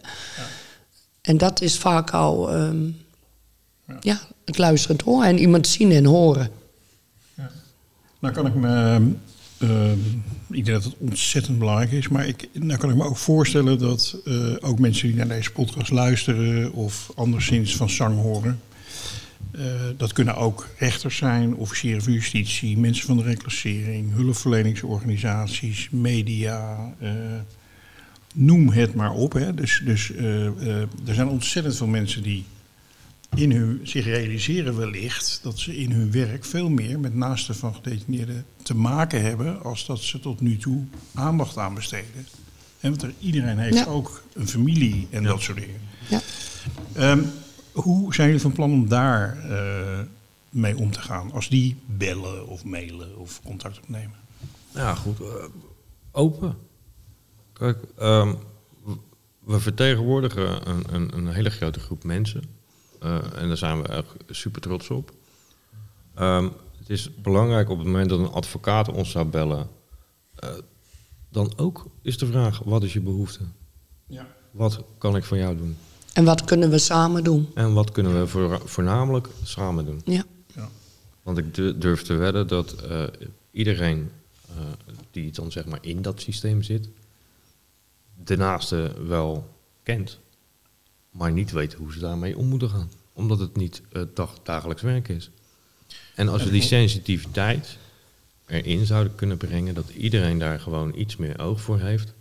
[1.20, 2.90] En dat is vaak al ehm,
[4.00, 4.20] ja.
[4.44, 6.50] het luisterend horen en iemand zien en horen.
[8.20, 9.00] Nou kan ik me,
[9.58, 9.92] eh,
[10.48, 13.78] ik denk dat het ontzettend belangrijk is, maar ik, nou kan ik me ook voorstellen
[13.78, 18.60] dat eh, ook mensen die naar deze podcast luisteren of anderszins van zang horen,
[19.50, 19.64] eh,
[19.96, 26.92] dat kunnen ook rechters zijn, officieren van justitie, mensen van de reclassering, hulpverleningsorganisaties, media,
[28.34, 29.32] noem het maar op.
[29.32, 29.54] Hè.
[29.54, 30.12] Dus, dus
[31.06, 32.44] er zijn ontzettend veel mensen die
[33.34, 37.74] in hun, zich realiseren wellicht dat ze in hun werk veel meer met naasten van
[37.74, 42.26] gedetineerden te maken hebben als dat ze tot nu toe aandacht aan besteden.
[42.80, 43.84] En want er, iedereen heeft Ja.
[43.84, 45.80] ook een familie en dat soort dingen.
[46.08, 46.20] Ja.
[46.94, 47.22] Ehm,
[47.72, 50.00] hoe zijn jullie van plan om daar eh,
[50.50, 51.32] mee om te gaan?
[51.32, 54.16] Als die bellen of mailen of contact opnemen?
[54.74, 55.20] Ja, goed.
[55.20, 55.26] eh,
[56.12, 56.56] open.
[57.52, 58.34] Kijk, ehm,
[59.44, 62.42] we vertegenwoordigen een, een, een hele grote groep mensen.
[63.00, 65.12] Eh, en daar zijn we echt super trots op.
[66.14, 69.68] Ehm, het is belangrijk op het moment dat een advocaat ons zou bellen.
[70.34, 70.48] eh,
[71.28, 73.40] dan ook is de vraag: wat is je behoefte?
[74.06, 74.26] Ja.
[74.50, 75.76] Wat kan ik voor jou doen?
[76.12, 77.50] En wat kunnen we samen doen?
[77.54, 80.00] En wat kunnen we voor, voornamelijk samen doen?
[80.04, 80.24] Ja.
[81.22, 83.02] Want ik du- durf te wedden dat eh,
[83.50, 84.10] iedereen
[84.48, 84.54] eh,
[85.10, 86.88] die dan zeg maar in dat systeem zit,
[88.24, 89.48] de naaste wel
[89.82, 90.18] kent,
[91.10, 92.90] maar niet weet hoe ze daarmee om moeten gaan.
[93.12, 95.30] Omdat het niet het dag, dagelijks werk is.
[96.14, 97.76] En als we die sensitiviteit
[98.46, 102.14] erin zouden kunnen brengen, dat iedereen daar gewoon iets meer oog voor heeft,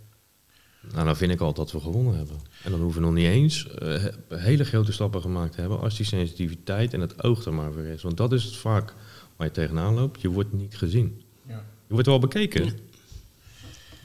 [0.92, 2.36] nou, dan vind ik al dat we gewonnen hebben.
[2.64, 3.88] En dan hoeven we nog niet eens eh,
[4.28, 7.74] he- hele grote stappen gemaakt te hebben als die sensitiviteit en het oog er maar
[7.74, 8.02] weer is.
[8.02, 8.94] Want dat is het vaak
[9.36, 10.20] waar je tegenaan loopt.
[10.20, 11.22] Je wordt niet gezien.
[11.46, 11.64] Ja.
[11.86, 12.78] Je wordt wel bekeken,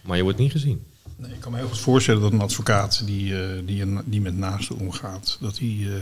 [0.04, 0.84] maar je wordt niet gezien.
[1.15, 4.21] Nee, ik kan me heel goed voorstellen dat een advocaat die, eh, die, een- die
[4.21, 6.01] met naasten omgaat, dat hij eh,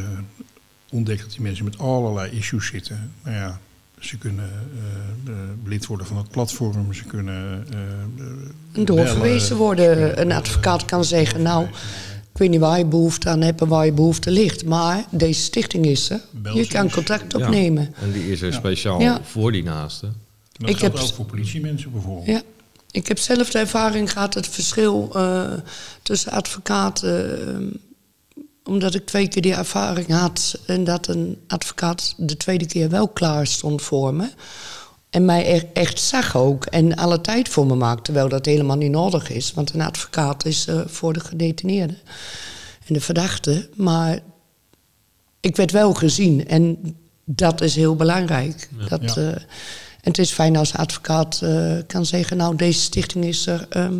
[0.00, 0.08] eh,
[0.90, 3.12] ontdekt dat die mensen met allerlei issues zitten.
[3.24, 3.60] Nou ja,
[4.00, 4.50] ze kunnen
[5.64, 7.66] lid worden van het platform, ze kunnen.
[8.72, 9.62] En doorverwezen bellen.
[9.62, 10.20] worden.
[10.20, 11.64] Een advocaat kan zeggen, nou,
[12.32, 14.64] ik weet niet waar je behoefte aan hebt en waar je behoefte ligt.
[14.64, 16.20] Maar deze stichting is er.
[16.54, 17.38] Je kan contact Ja.
[17.38, 17.94] opnemen.
[18.00, 18.56] En die is er Ja.
[18.56, 19.20] speciaal Ja.
[19.22, 20.08] voor die naasten.
[20.08, 20.14] En
[20.52, 22.42] Dat Ik geldt heb- ook voor politiemensen bijvoorbeeld.
[22.92, 25.52] Ik heb zelf de ervaring gehad, het verschil eh,
[26.02, 27.48] tussen advocaten.
[27.48, 27.78] eh,
[28.64, 33.08] omdat ik twee keer die ervaring had en dat een advocaat de tweede keer wel
[33.08, 34.30] klaar stond voor me.
[35.10, 36.64] En mij echt zag ook.
[36.66, 38.04] En alle tijd voor me maakt.
[38.04, 39.52] Terwijl dat helemaal niet nodig is.
[39.52, 41.94] Want een advocaat is eh, voor de gedetineerde.
[42.86, 43.68] En de verdachte.
[43.76, 44.18] Maar
[45.40, 46.48] ik werd wel gezien.
[46.48, 48.68] En dat is heel belangrijk.
[48.88, 49.30] Dat, Ja.
[49.32, 49.42] eh,
[50.02, 52.36] en het is fijn als advocaat eh, kan zeggen...
[52.36, 53.66] nou, deze stichting is er.
[53.68, 53.98] ehm,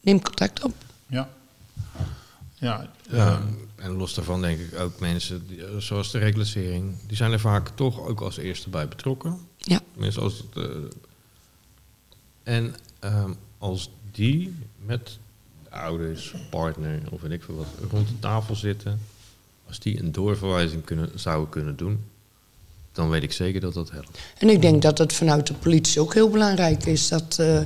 [0.00, 0.74] neem contact op.
[1.06, 1.28] Ja.
[2.54, 3.42] Ja, Ja,
[3.76, 7.40] en los daarvan denk ik ook mensen, die, eh, zoals de reclassering, die zijn er
[7.40, 9.38] vaak toch ook als eerste bij betrokken.
[9.56, 9.80] Ja.
[9.92, 10.76] Tenminste, als het, eh,
[12.42, 15.18] en ehm, als die met
[15.64, 19.00] de ouders, partner of weet ik veel wat rond de tafel zitten,
[19.66, 22.04] als die een doorverwijzing kunnen, zouden kunnen doen,
[22.92, 24.18] dan weet ik zeker dat dat helpt.
[24.38, 27.60] En ik denk dat het vanuit de politie ook heel belangrijk is dat eh,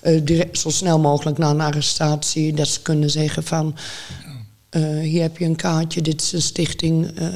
[0.00, 3.76] eh, direct, zo snel mogelijk na een arrestatie dat ze kunnen zeggen van
[4.70, 7.28] eh, hier heb je een kaartje, dit is een stichting eh,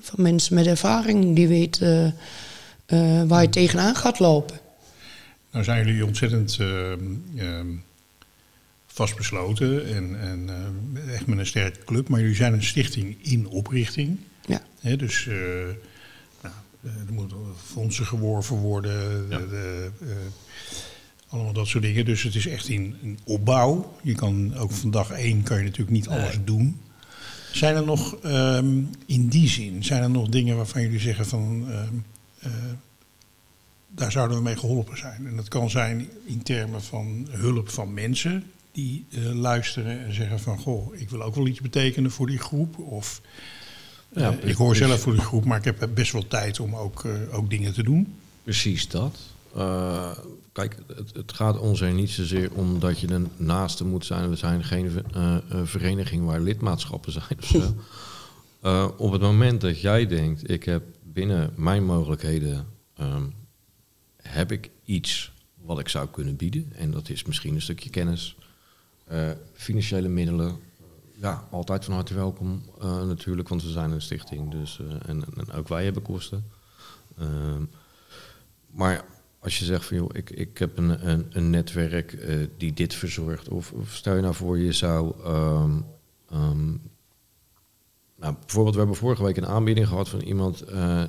[0.00, 2.14] van mensen met ervaring die weten
[2.86, 4.58] eh, waar je tegenaan gaat lopen.
[5.50, 7.00] Nou zijn jullie ontzettend ehm,
[7.36, 7.66] ehm,
[8.86, 10.48] vastbesloten en, en
[10.94, 12.08] eh, echt met een sterke club.
[12.08, 14.18] Maar jullie zijn een stichting in oprichting.
[14.46, 14.62] Ja.
[14.80, 15.28] Hè, dus
[16.82, 19.26] er moeten fondsen geworven worden.
[19.28, 19.38] Ja.
[19.38, 20.06] de- de, eh,
[21.28, 22.04] allemaal dat soort dingen.
[22.04, 23.96] Dus het is echt in, in opbouw.
[24.02, 26.80] Je kan ook van dag één kan je natuurlijk niet alles doen.
[27.52, 31.66] Zijn er nog ehm, in die zin, zijn er nog dingen waarvan jullie zeggen van
[31.70, 31.94] ehm,
[32.38, 32.50] eh,
[33.94, 35.26] daar zouden we mee geholpen zijn?
[35.26, 40.40] En dat kan zijn in termen van hulp van mensen die eh, luisteren en zeggen
[40.40, 42.78] van goh, ik wil ook wel iets betekenen voor die groep.
[42.78, 43.20] Of
[44.14, 46.60] Ja, eh, ik hoor dus- zelf voor die groep, maar ik heb best wel tijd
[46.60, 48.14] om ook, eh, ook dingen te doen.
[48.42, 49.18] Precies dat.
[49.54, 50.10] Eh,
[50.52, 54.30] kijk, het, het gaat ons er niet zozeer om dat je een naaste moet zijn.
[54.30, 55.02] We zijn geen
[55.64, 57.74] vereniging waar lidmaatschappen zijn of zo.
[58.96, 63.24] Op het moment dat jij denkt, ik heb binnen mijn mogelijkheden, ehm,
[64.16, 66.72] heb ik iets wat ik zou kunnen bieden.
[66.76, 68.36] En dat is misschien een stukje kennis,
[69.54, 70.56] financiële middelen.
[71.20, 74.50] Ja, altijd van harte welkom eh, natuurlijk, want we zijn een stichting.
[74.50, 76.44] Dus, eh, en, en ook wij hebben kosten.
[77.18, 77.64] Ehm,
[78.70, 79.04] maar
[79.38, 82.94] als je zegt van joh, ik, ik heb een, een, een netwerk eh, die dit
[82.94, 83.48] verzorgt.
[83.48, 85.14] Of, of stel je nou voor je zou.
[85.24, 85.80] ehm,
[86.30, 86.68] ehm,
[88.16, 90.64] nou, bijvoorbeeld, we hebben vorige week een aanbieding gehad van iemand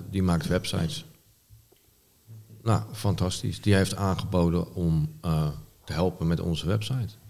[0.09, 1.05] die maakt websites.
[2.61, 3.61] Nou, fantastisch.
[3.61, 5.19] Die heeft aangeboden om
[5.83, 7.20] te helpen met onze website.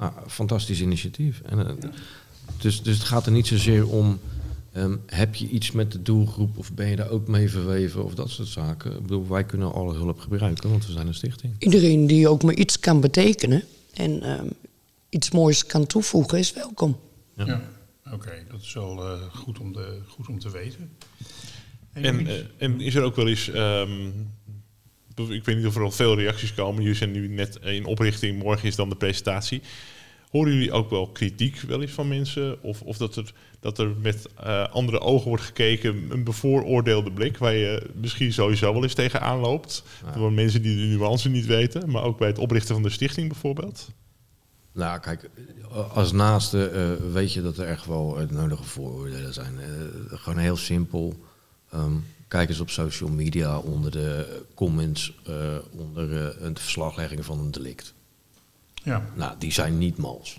[0.00, 1.40] Nou, fantastisch initiatief.
[1.40, 1.74] En, eh,
[2.58, 4.18] dus, dus het gaat er niet zozeer om.
[4.72, 8.14] ehm, heb je iets met de doelgroep of ben je daar ook mee verweven of
[8.14, 8.92] dat soort zaken?
[8.96, 11.54] Ik bedoel, wij kunnen alle hulp gebruiken, want we zijn een stichting.
[11.58, 14.46] Iedereen die ook maar iets kan betekenen en ehm,
[15.08, 16.98] iets moois kan toevoegen is welkom.
[17.36, 17.46] Ja.
[17.46, 17.62] Ja.
[18.12, 20.90] Oké, dat is wel eh, goed, om de, goed om te weten.
[21.92, 24.10] En, eh, en is er ook wel eens, ehm,
[25.14, 26.82] ik weet niet of er al veel reacties komen.
[26.82, 29.62] Jullie zijn nu net in oprichting, morgen is dan de presentatie.
[30.30, 32.62] Horen jullie ook wel kritiek wel eens van mensen?
[32.62, 37.38] Of, of dat, er, dat er met eh, andere ogen wordt gekeken, een bevooroordeelde blik,
[37.38, 39.82] waar je misschien sowieso wel eens tegenaan loopt.
[40.04, 40.12] Ja.
[40.12, 43.28] Door mensen die de nuance niet weten, maar ook bij het oprichten van de stichting
[43.28, 43.90] bijvoorbeeld.
[44.72, 45.30] Nou, kijk,
[45.92, 49.58] als naaste eh, weet je dat er echt wel het nodige vooroordelen zijn.
[49.58, 51.24] Eh, gewoon heel simpel.
[51.70, 51.92] Ehm,
[52.30, 57.50] kijk eens op social media onder de comments, eh, onder eh, een verslaglegging van een
[57.50, 57.94] delict.
[58.82, 59.10] ja.
[59.14, 60.38] Nou, die zijn niet mals.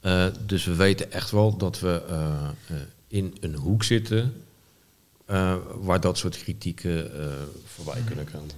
[0.00, 2.76] Eh, dus we weten echt wel dat we eh, eh,
[3.08, 4.42] in een hoek zitten
[5.24, 7.26] eh, waar dat soort kritieken eh,
[7.64, 8.48] voorbij kunnen komen.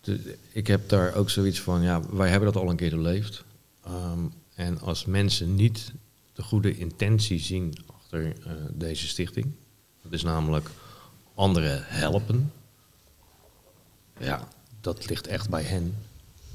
[0.00, 3.44] De- ik heb daar ook zoiets van, ja, wij hebben dat al een keer doorleefd.
[3.84, 4.18] Ehm,
[4.54, 5.92] en als mensen niet
[6.32, 9.46] de goede intentie zien achter eh, deze stichting,
[10.02, 10.70] dat is namelijk
[11.40, 12.52] anderen helpen,
[14.18, 14.48] ja,
[14.80, 15.94] dat ligt echt bij hen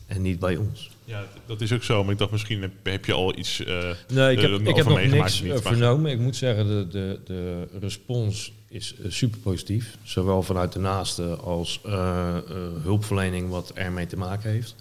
[0.08, 0.90] en niet bij ons.
[1.06, 2.04] Ja, dat is ook zo.
[2.04, 4.86] Maar ik dacht misschien heb, je al iets eh Nee, ik heb, eh, ik heb
[4.86, 6.12] nog meegemaakt niks niet, eh, vernomen.
[6.12, 9.98] Ik moet zeggen, de, de, de respons is super positief.
[10.04, 12.44] Zowel vanuit de naaste als eh, eh,
[12.84, 14.76] hulpverlening wat ermee te maken heeft.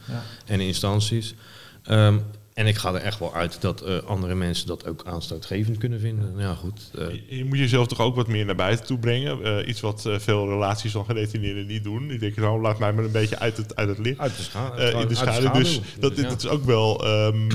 [0.46, 1.34] En instanties.
[1.82, 2.18] Ehm,
[2.54, 6.00] en ik ga er echt wel uit dat eh, andere mensen dat ook aanstootgevend kunnen
[6.00, 6.28] vinden.
[6.32, 6.90] Nou Ja, goed.
[6.98, 9.42] eh, Je- Je moet jezelf toch ook wat meer naar buiten toe brengen.
[9.44, 12.08] Eh, iets wat veel relaties van gedetineerden niet doen.
[12.08, 14.18] Die denken, nou, laat mij maar een beetje uit het, uit het licht.
[14.18, 15.50] uit de, scha in de schaduw.
[15.52, 16.22] Dus dat, ja.
[16.28, 17.46] dat is ook wel, ehm,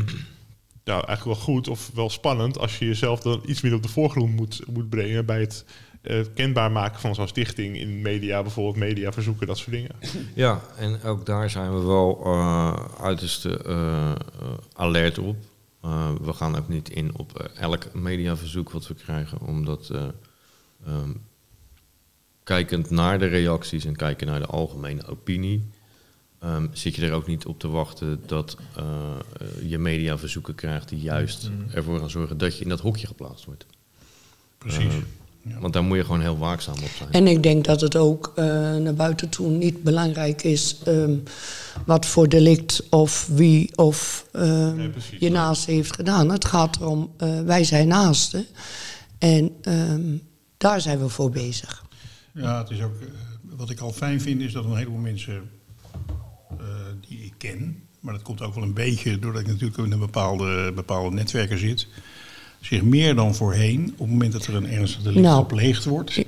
[0.90, 3.90] nou, eigenlijk wel goed of wel spannend als je jezelf dan iets meer op de
[3.90, 5.66] voorgrond moet, moet brengen bij het
[6.10, 9.92] eh, kenbaar maken van zo'n stichting in media, bijvoorbeeld media verzoeken, dat soort dingen.
[10.36, 12.60] Ja, en ook daar zijn we wel eh
[13.00, 14.12] uiterst eh,
[14.74, 15.36] alert op.
[15.82, 19.90] Eh, we gaan ook niet in op elk mediaverzoek wat we krijgen, omdat...
[19.90, 20.08] eh,
[20.86, 21.12] ehm,
[22.44, 25.70] kijkend naar de reacties en kijken naar de algemene opinie,
[26.40, 28.58] ehm, zit je er ook niet op te wachten dat
[29.64, 33.66] je mediaverzoeken krijgt die juist ervoor gaan zorgen dat je in dat hokje geplaatst wordt.
[34.58, 34.94] Precies.
[35.60, 37.12] Want daar moet je gewoon heel waakzaam op zijn.
[37.12, 41.16] En ik denk dat het ook eh, naar buiten toe niet belangrijk is ehm,
[41.86, 45.20] wat voor delict of wie of ehm, Nee, precies.
[45.20, 46.32] je naaste heeft gedaan.
[46.32, 48.46] Het gaat erom, eh, wij zijn naasten.
[49.18, 50.18] En ehm,
[50.58, 51.86] daar zijn we voor bezig.
[52.34, 53.08] Ja, het is ook, eh,
[53.42, 55.50] wat ik al fijn vind is dat een heleboel mensen
[56.50, 56.66] eh,
[57.08, 60.00] die ik ken, maar dat komt ook wel een beetje doordat ik natuurlijk in een
[60.00, 61.88] bepaalde, bepaalde netwerken zit,
[62.62, 65.40] zich meer dan voorheen, op het moment dat er een ernstig delict Nou.
[65.40, 66.24] gepleegd wordt,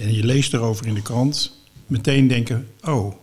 [0.00, 1.52] en je leest erover in de krant,
[1.86, 3.14] meteen denken, oh,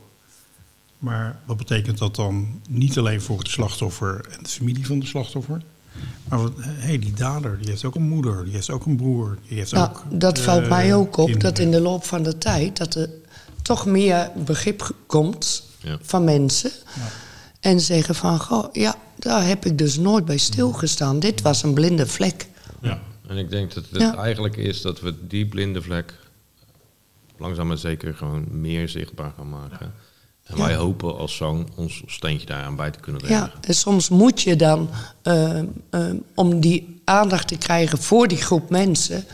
[0.98, 5.06] maar wat betekent dat dan niet alleen voor het slachtoffer en de familie van de
[5.06, 5.62] slachtoffer,
[6.30, 9.38] maar wat, hé, die dader, die heeft ook een moeder, die heeft ook een broer,
[9.48, 10.04] die heeft Nou, ook...
[10.10, 12.78] dat eh, valt mij ook op, dat in de loop van de tijd...
[12.78, 13.10] dat er
[13.62, 15.98] toch meer begrip komt Ja.
[16.02, 16.72] van mensen.
[17.64, 21.20] En zeggen van, goh, ja, daar heb ik dus nooit bij stilgestaan.
[21.20, 22.48] Dit was een blinde vlek.
[22.82, 23.00] Ja.
[23.28, 24.16] En ik denk dat het Ja.
[24.16, 26.14] eigenlijk is dat we die blinde vlek
[27.38, 29.94] langzaam maar zeker gewoon meer zichtbaar gaan maken.
[30.44, 30.66] En Ja.
[30.66, 33.52] wij hopen als zang ons steentje daaraan bij te kunnen dragen.
[33.54, 34.90] Ja, en soms moet je dan,
[35.22, 39.26] ehm, ehm, om die aandacht te krijgen voor die groep mensen...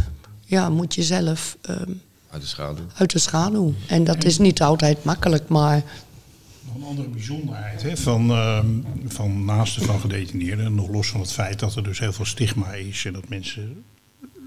[0.46, 1.92] ja, moet je zelf ehm,
[2.32, 2.84] Uit de schaduw.
[2.96, 3.74] uit de schaduw.
[3.88, 5.84] En dat is niet altijd makkelijk, maar...
[6.70, 8.68] Nog een andere bijzonderheid hè, van, ehm,
[9.08, 12.74] van naasten van gedetineerden, nog los van het feit dat er dus heel veel stigma
[12.74, 13.84] is en dat mensen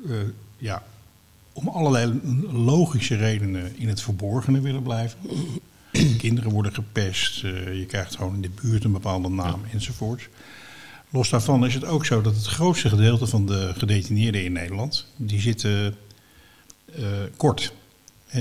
[0.09, 0.17] eh,
[0.57, 0.83] ja,
[1.53, 2.21] om allerlei
[2.53, 5.19] logische redenen in het verborgene willen blijven.
[6.19, 10.29] Kinderen worden gepest, eh, je krijgt gewoon in de buurt een bepaalde naam enzovoort.
[11.11, 15.07] Los daarvan is het ook zo dat het grootste gedeelte van de gedetineerden in Nederland,
[15.17, 15.97] die zitten
[16.97, 17.03] eh,
[17.37, 17.73] kort.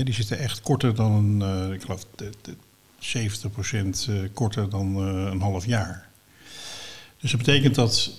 [0.04, 2.06] Die zitten echt korter dan een, ik geloof,
[3.02, 6.08] 70% eh, korter dan eh, een half jaar.
[7.20, 8.10] Dus dat betekent dat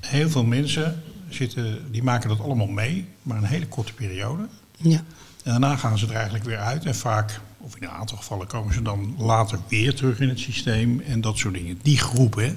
[0.00, 4.48] heel veel mensen zitten, die maken dat allemaal mee, maar een hele korte periode.
[4.76, 5.04] Ja.
[5.42, 6.84] En daarna gaan ze er eigenlijk weer uit.
[6.84, 10.38] En vaak, of in een aantal gevallen, komen ze dan later weer terug in het
[10.38, 11.78] systeem en dat soort dingen.
[11.82, 12.54] Die groep, hè,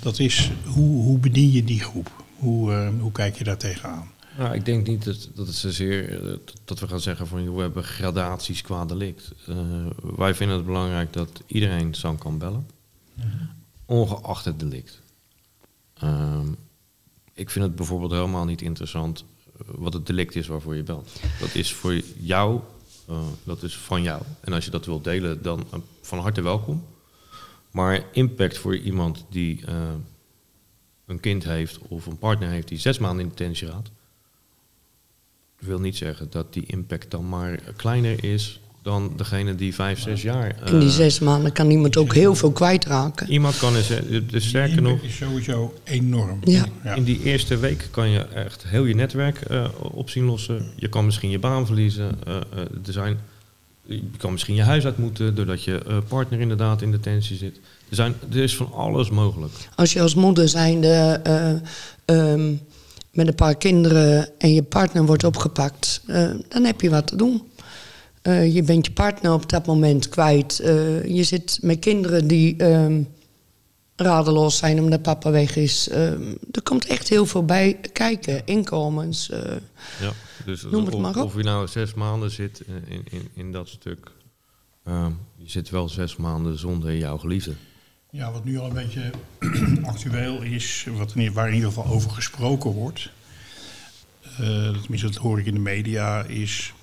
[0.00, 2.24] dat is, hoe, hoe bedien je die groep?
[2.36, 4.10] Hoe, eh, hoe kijk je daar tegenaan?
[4.38, 7.60] Nou, ik denk niet dat, dat het zozeer eh, dat- we gaan zeggen van we
[7.60, 9.32] hebben gradaties qua delict.
[9.46, 9.56] Eh,
[10.16, 12.66] wij vinden het belangrijk dat iedereen zang kan bellen,
[13.86, 15.00] ongeacht het delict.
[15.94, 16.46] Ehm,
[17.32, 19.24] ik vind het bijvoorbeeld helemaal niet interessant
[19.58, 21.10] eh, wat het delict is waarvoor je belt.
[21.40, 22.60] Dat is voor jou,
[23.44, 24.22] dat is van jou.
[24.40, 25.64] En als je dat wilt delen, dan
[26.00, 26.84] van harte welkom.
[27.70, 29.64] Maar impact voor iemand die
[31.06, 33.90] een kind heeft of een partner heeft die zes maanden in detentie gaat,
[35.64, 40.22] wil niet zeggen dat die impact dan maar kleiner is dan degene die vijf, zes
[40.22, 40.56] jaar.
[40.72, 43.30] In die eh, zes maanden kan iemand ook heel veel kwijtraken.
[43.30, 46.38] Iemand kan eens, eh, dus sterker nog, impact is sowieso enorm.
[46.44, 46.64] Ja.
[46.94, 50.66] in die eerste week kan je echt heel je netwerk eh, op zien lossen.
[50.76, 52.18] Je kan misschien je baan verliezen.
[52.26, 52.42] eh, eh,
[52.86, 53.18] er zijn,
[53.86, 57.56] je kan misschien je huis uit moeten doordat je eh, partner inderdaad in detentie zit.
[57.88, 59.52] Er, zijn, er is van alles mogelijk.
[59.76, 61.52] Als je als moeder zijnde eh,
[62.04, 62.52] ehm,
[63.12, 67.16] met een paar kinderen en je partner wordt opgepakt, eh, dan heb je wat te
[67.16, 67.42] doen.
[68.22, 70.60] Eh, je bent je partner op dat moment kwijt.
[70.60, 73.02] Eh, je zit met kinderen die ehm,
[73.96, 75.88] radeloos zijn omdat papa weg is.
[75.88, 78.46] Ehm, er komt echt heel veel bij kijken.
[78.46, 79.26] Inkomens.
[80.00, 80.12] Ja,
[80.44, 81.24] dus Noem het of, maar op.
[81.24, 84.10] of je nou zes maanden zit in, in, in dat stuk.
[84.84, 87.52] ehm, je zit wel zes maanden zonder jouw geliefde.
[88.14, 89.10] Ja, wat nu al een beetje
[89.92, 93.10] actueel is, wat in, waar in ieder geval over gesproken wordt,
[94.22, 96.74] eh, tenminste dat hoor ik in de media, is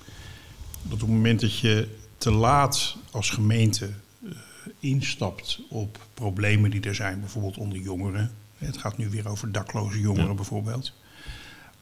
[0.82, 3.90] dat op het moment dat je te laat als gemeente
[4.24, 4.30] eh,
[4.78, 10.00] instapt op problemen die er zijn, bijvoorbeeld onder jongeren, het gaat nu weer over dakloze
[10.00, 10.92] jongeren bijvoorbeeld,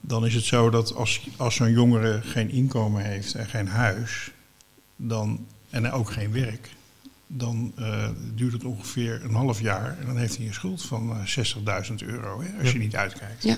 [0.00, 4.30] dan is het zo dat als, als zo'n jongere geen inkomen heeft en geen huis,
[4.96, 6.76] dan, en ook geen werk,
[7.28, 11.10] dan eh, duurt het ongeveer een half jaar en dan heeft hij een schuld van
[11.10, 11.46] eh,
[11.88, 13.42] 60.000 euro hè, als je niet uitkijkt.
[13.42, 13.56] ja.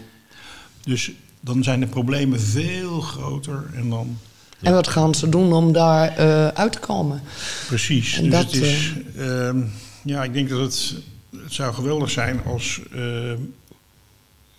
[0.82, 4.18] Dus dan zijn de problemen veel groter en dan
[4.60, 7.22] En wat gaan ze doen om daar eh, uit te komen?
[7.66, 8.16] precies.
[8.16, 9.62] En dus dat, het is, ehm,
[10.04, 10.94] ja, ik denk dat het,
[11.42, 12.80] het zou geweldig zijn als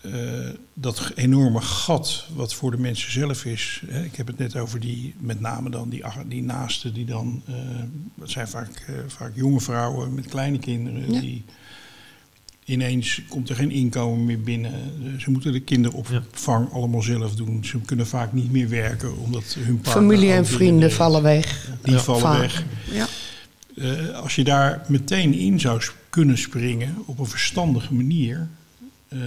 [0.02, 0.12] eh,
[0.74, 3.82] dat enorme gat wat voor de mensen zelf is.
[3.88, 7.42] Hè, ik heb het net over die, met name dan die, die naasten die dan,
[7.46, 7.54] eh,
[8.16, 11.20] dat zijn vaak, eh, vaak jonge vrouwen met kleine kinderen Ja.
[11.20, 11.44] die
[12.66, 14.72] ineens komt er geen inkomen meer binnen.
[15.22, 17.66] Ze moeten de kinderopvang allemaal zelf doen.
[17.66, 19.80] Ze kunnen vaak niet meer werken omdat hun.
[19.82, 21.70] Familie en vrienden vallen weg.
[21.82, 22.64] Die vallen weg.
[22.92, 23.08] Ja.
[24.14, 28.50] Als je daar meteen in zou kunnen springen op een verstandige manier.
[29.12, 29.20] Eh,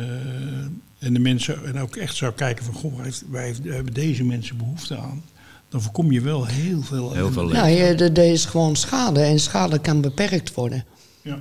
[0.98, 3.24] en de mensen en ook echt zou kijken van goh, heeft-
[3.64, 5.22] hebben deze mensen behoefte aan?
[5.68, 7.12] Dan voorkom je wel heel veel.
[7.12, 7.48] Heel veel.
[7.48, 10.84] Nou, je- er er is gewoon schade en schade kan beperkt worden.
[11.22, 11.38] Ja.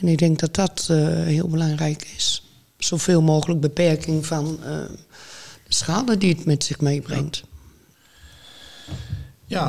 [0.00, 2.48] En ik denk dat dat eh, heel belangrijk is.
[2.78, 4.70] Zoveel mogelijk beperking van eh,
[5.68, 7.36] de schade die het met zich meebrengt.
[7.36, 7.48] Ja,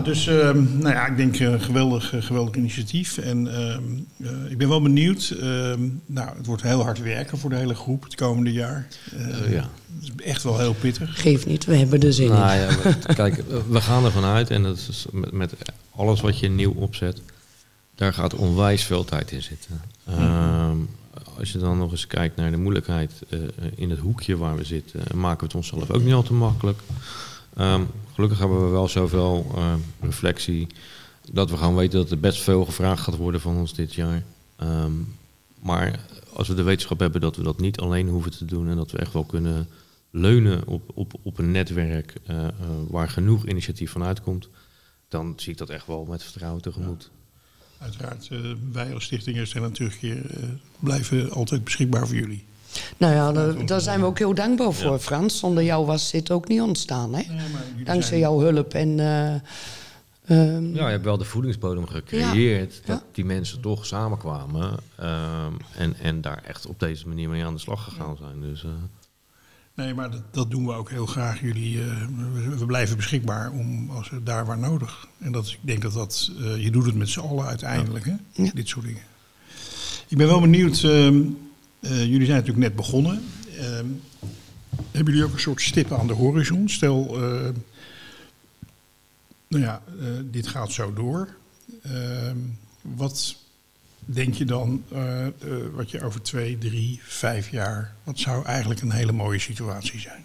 [0.03, 3.17] dus ehm, nou ja, ik denk een geweldig, eh, geweldig initiatief.
[3.17, 3.82] En ehm,
[4.23, 5.30] eh, ik ben wel benieuwd.
[5.39, 8.88] ehm, nou, het wordt heel hard werken voor de hele groep het komende jaar.
[9.11, 9.69] Eh, Eh, ja.
[9.99, 11.21] Het is echt wel heel pittig.
[11.21, 12.59] Geeft niet, we hebben er zin Nou in.
[12.59, 15.53] ja, we- kijk, we gaan ervan uit, en dat is met, met
[15.95, 17.21] alles wat je nieuw opzet,
[17.95, 19.82] daar gaat onwijs veel tijd in zitten.
[20.05, 20.78] Ehm,
[21.38, 23.39] als je dan nog eens kijkt naar de moeilijkheid eh,
[23.76, 26.34] in het hoekje waar we zitten, eh, maken we het onszelf ook niet al te
[26.34, 26.80] makkelijk.
[27.56, 27.84] Ehm,
[28.14, 30.68] gelukkig hebben we wel zoveel eh, reflectie
[31.32, 34.24] dat we gewoon weten dat er best veel gevraagd gaat worden van ons dit jaar.
[34.56, 34.91] Ehm,
[35.60, 35.99] maar
[36.34, 38.91] als we de wetenschap hebben dat we dat niet alleen hoeven te doen en dat
[38.91, 39.68] we echt wel kunnen
[40.12, 42.51] leunen op, op, op een netwerk eh, eh,
[42.88, 44.49] waar genoeg initiatief van uitkomt,
[45.10, 47.10] dan zie ik dat echt wel met vertrouwen tegemoet.
[47.78, 48.39] Uiteraard, eh,
[48.72, 50.49] wij als Stichting en Terugkeer eh,
[50.80, 52.43] blijven altijd beschikbaar voor jullie.
[52.97, 55.39] Nou ja, daar, daar zijn we ook heel dankbaar voor, Frans.
[55.39, 57.23] Zonder jou was dit ook niet ontstaan, hè?
[57.84, 58.99] Dankzij zijn- jouw hulp en...
[58.99, 59.34] eh,
[60.28, 62.93] ehm, Ja, je hebt wel de voedingsbodem gecreëerd Ja.
[62.93, 67.53] dat die mensen toch samenkwamen ehm, en, en daar echt op deze manier mee aan
[67.53, 68.41] de slag gegaan zijn.
[68.41, 68.69] Dus, eh,
[69.76, 71.41] Nee, maar dat, dat doen we ook heel graag.
[71.41, 71.86] Jullie, eh,
[72.57, 75.07] we, blijven beschikbaar om als daar waar nodig.
[75.19, 78.13] En dat, ik denk dat dat, eh, je doet het met z'n allen uiteindelijk, hè?
[78.32, 78.51] Ja.
[78.53, 79.01] dit soort dingen.
[80.07, 81.21] Ik ben wel benieuwd, ehm, eh,
[81.89, 83.23] jullie zijn natuurlijk net begonnen.
[83.57, 83.86] Ehm,
[84.91, 86.69] hebben jullie ook een soort stippen aan de horizon?
[86.69, 87.49] Stel, eh,
[89.47, 91.29] nou ja, eh, dit gaat zo door.
[91.81, 92.38] Ehm,
[92.81, 93.36] wat
[94.05, 95.31] denk je dan, eh, eh,
[95.73, 100.23] wat je over twee, drie, vijf jaar, wat zou eigenlijk een hele mooie situatie zijn?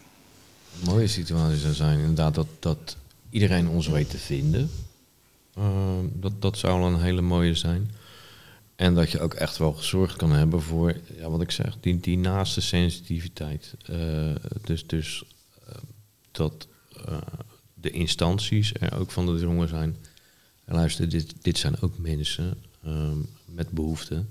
[0.81, 2.97] Een mooie situatie zou zijn inderdaad dat, dat
[3.31, 4.71] iedereen ons weet te vinden.
[5.55, 7.91] Ehm, dat, dat zou al een hele mooie zijn.
[8.81, 12.01] En dat je ook echt wel gezorgd kan hebben voor, ja, wat ik zeg, die,
[12.01, 13.75] die naaste sensitiviteit.
[13.87, 15.25] Eh, dus dus
[15.67, 15.75] eh,
[16.31, 16.69] dat
[17.07, 17.17] eh,
[17.75, 19.97] de instanties er ook van de jongen zijn.
[20.65, 24.29] En luister, dit, dit zijn ook mensen ehm, met behoeften.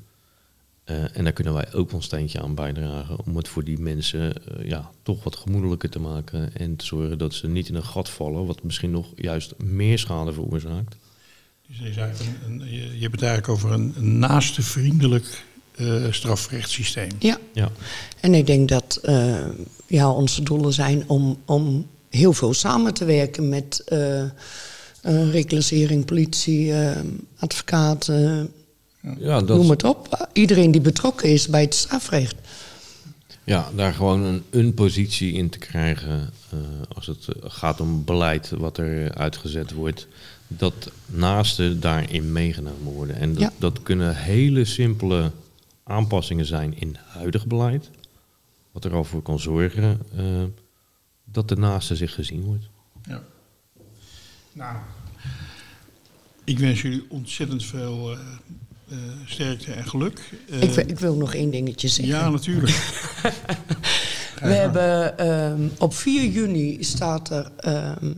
[0.83, 4.33] Eh, en daar kunnen wij ook ons steentje aan bijdragen om het voor die mensen
[4.63, 6.55] ja, toch wat gemoedelijker te maken.
[6.55, 9.99] En te zorgen dat ze niet in een gat vallen, wat misschien nog juist meer
[9.99, 10.95] schade veroorzaakt.
[11.69, 12.11] Dus je, een,
[12.61, 15.43] een- je, je hebt het eigenlijk over een, een naaste vriendelijk
[15.75, 17.09] eh, strafrechtssysteem.
[17.19, 17.71] Ja, Ja,
[18.19, 19.45] en ik denk dat eh,
[19.87, 24.21] ja, onze doelen zijn om, om heel veel samen te werken met eh
[25.01, 26.73] eh, reclassering, politie,
[27.37, 28.51] advocaten,
[29.17, 30.27] ja, dat, noem het op.
[30.33, 32.35] Iedereen die betrokken is bij het strafrecht.
[33.43, 36.59] ja daar gewoon een, een positie in te krijgen eh,
[36.95, 40.07] als het gaat om beleid wat er uitgezet wordt.
[40.51, 43.15] Dat naasten daarin meegenomen worden.
[43.15, 43.51] En dat, Ja.
[43.57, 45.31] dat kunnen hele simpele
[45.83, 47.89] aanpassingen zijn in huidig beleid.
[48.71, 50.43] Wat er al voor kan zorgen eh,
[51.23, 52.69] dat de naaste zich gezien wordt.
[53.07, 53.23] Ja.
[54.51, 54.77] Nou,
[56.43, 58.19] ik wens jullie ontzettend veel eh,
[58.89, 60.33] eh, sterkte en geluk.
[60.49, 62.15] Eh, ik, wil- ik wil nog één dingetje zeggen.
[62.15, 62.75] ja, natuurlijk.
[64.41, 68.11] We hebben ehm, op 4 juni staat er ehm,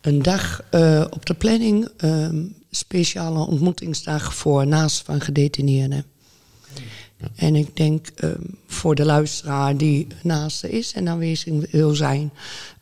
[0.00, 6.04] een dag eh, op de planning, ehm, speciale ontmoetingsdag voor naast van gedetineerden.
[7.34, 12.32] En ik denk ehm, voor de luisteraar die naast is en aanwezig wil zijn,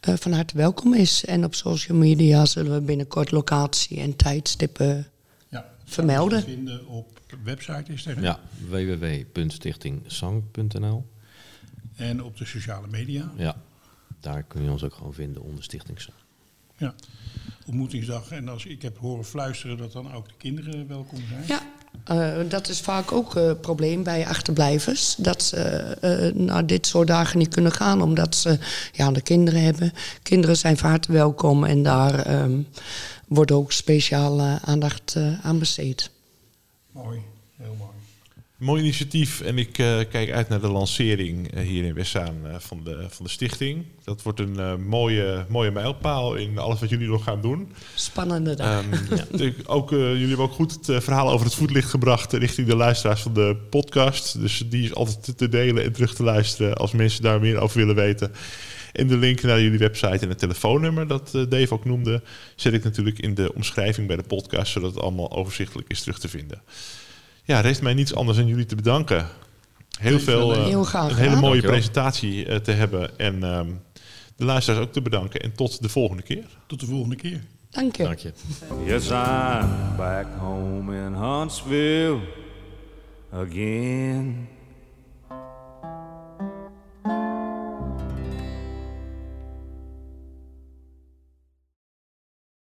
[0.00, 1.24] eh, van harte welkom is.
[1.24, 5.06] En op social media zullen we binnenkort locatie en tijdstippen.
[5.48, 6.40] Ja, Vermelden.
[6.40, 8.22] Te vinden op de website is er.
[8.22, 11.06] Ja, www.stichtingsang.nl.
[11.96, 13.32] En op de sociale media.
[13.36, 13.56] Ja,
[14.20, 16.16] daar kun je ons ook gewoon vinden onder Stichting Sang.
[16.78, 16.94] Ja.
[17.66, 18.30] Ontmoetingsdag.
[18.30, 21.44] En als ik heb horen fluisteren dat dan ook de kinderen welkom zijn.
[21.46, 21.60] Ja,
[22.04, 25.14] eh, dat is vaak ook een probleem bij achterblijvers.
[25.18, 28.58] Dat ze eh, naar dit soort dagen niet kunnen gaan, omdat ze
[28.92, 29.92] ja, de kinderen hebben.
[30.22, 32.60] Kinderen zijn van harte welkom en daar ehm,
[33.28, 36.10] wordt ook speciaal eh, aandacht eh, aan besteed.
[36.92, 37.20] Mooi,
[37.56, 37.97] heel mooi.
[38.58, 42.54] Mooi initiatief en ik eh, kijk uit naar de lancering eh, hier in Westzaan eh,
[42.58, 43.84] van, de, van de stichting.
[44.04, 47.72] Dat wordt een mooie, mooie mijlpaal in alles wat jullie nog gaan doen.
[47.94, 48.84] Spannende dag.
[48.84, 52.76] Ehm, ik- ook, jullie hebben ook goed het verhaal over het voetlicht gebracht richting de
[52.76, 54.40] luisteraars van de podcast.
[54.40, 57.78] Dus die is altijd te- delen en terug te luisteren als mensen daar meer over
[57.78, 58.32] willen weten.
[58.92, 62.22] En de link naar jullie website en het telefoonnummer dat Dave ook noemde,
[62.56, 66.18] zet ik natuurlijk in de omschrijving bij de podcast, zodat het allemaal overzichtelijk is terug
[66.18, 66.60] te vinden.
[67.48, 69.26] Ja, rest mij niets anders dan jullie te bedanken.
[69.98, 71.70] Heel veel, eh, Heel graag een hele mooie Dankjewel.
[71.70, 73.66] presentatie eh, te hebben en ehm,
[74.36, 75.40] de luisteraars ook te bedanken.
[75.40, 76.44] En tot de volgende keer.
[76.66, 77.40] Tot de volgende keer.
[77.70, 78.02] Dank je.
[78.02, 78.32] Dank je.
[78.84, 82.18] Yes, I'm back home in Huntsville
[83.32, 84.48] again.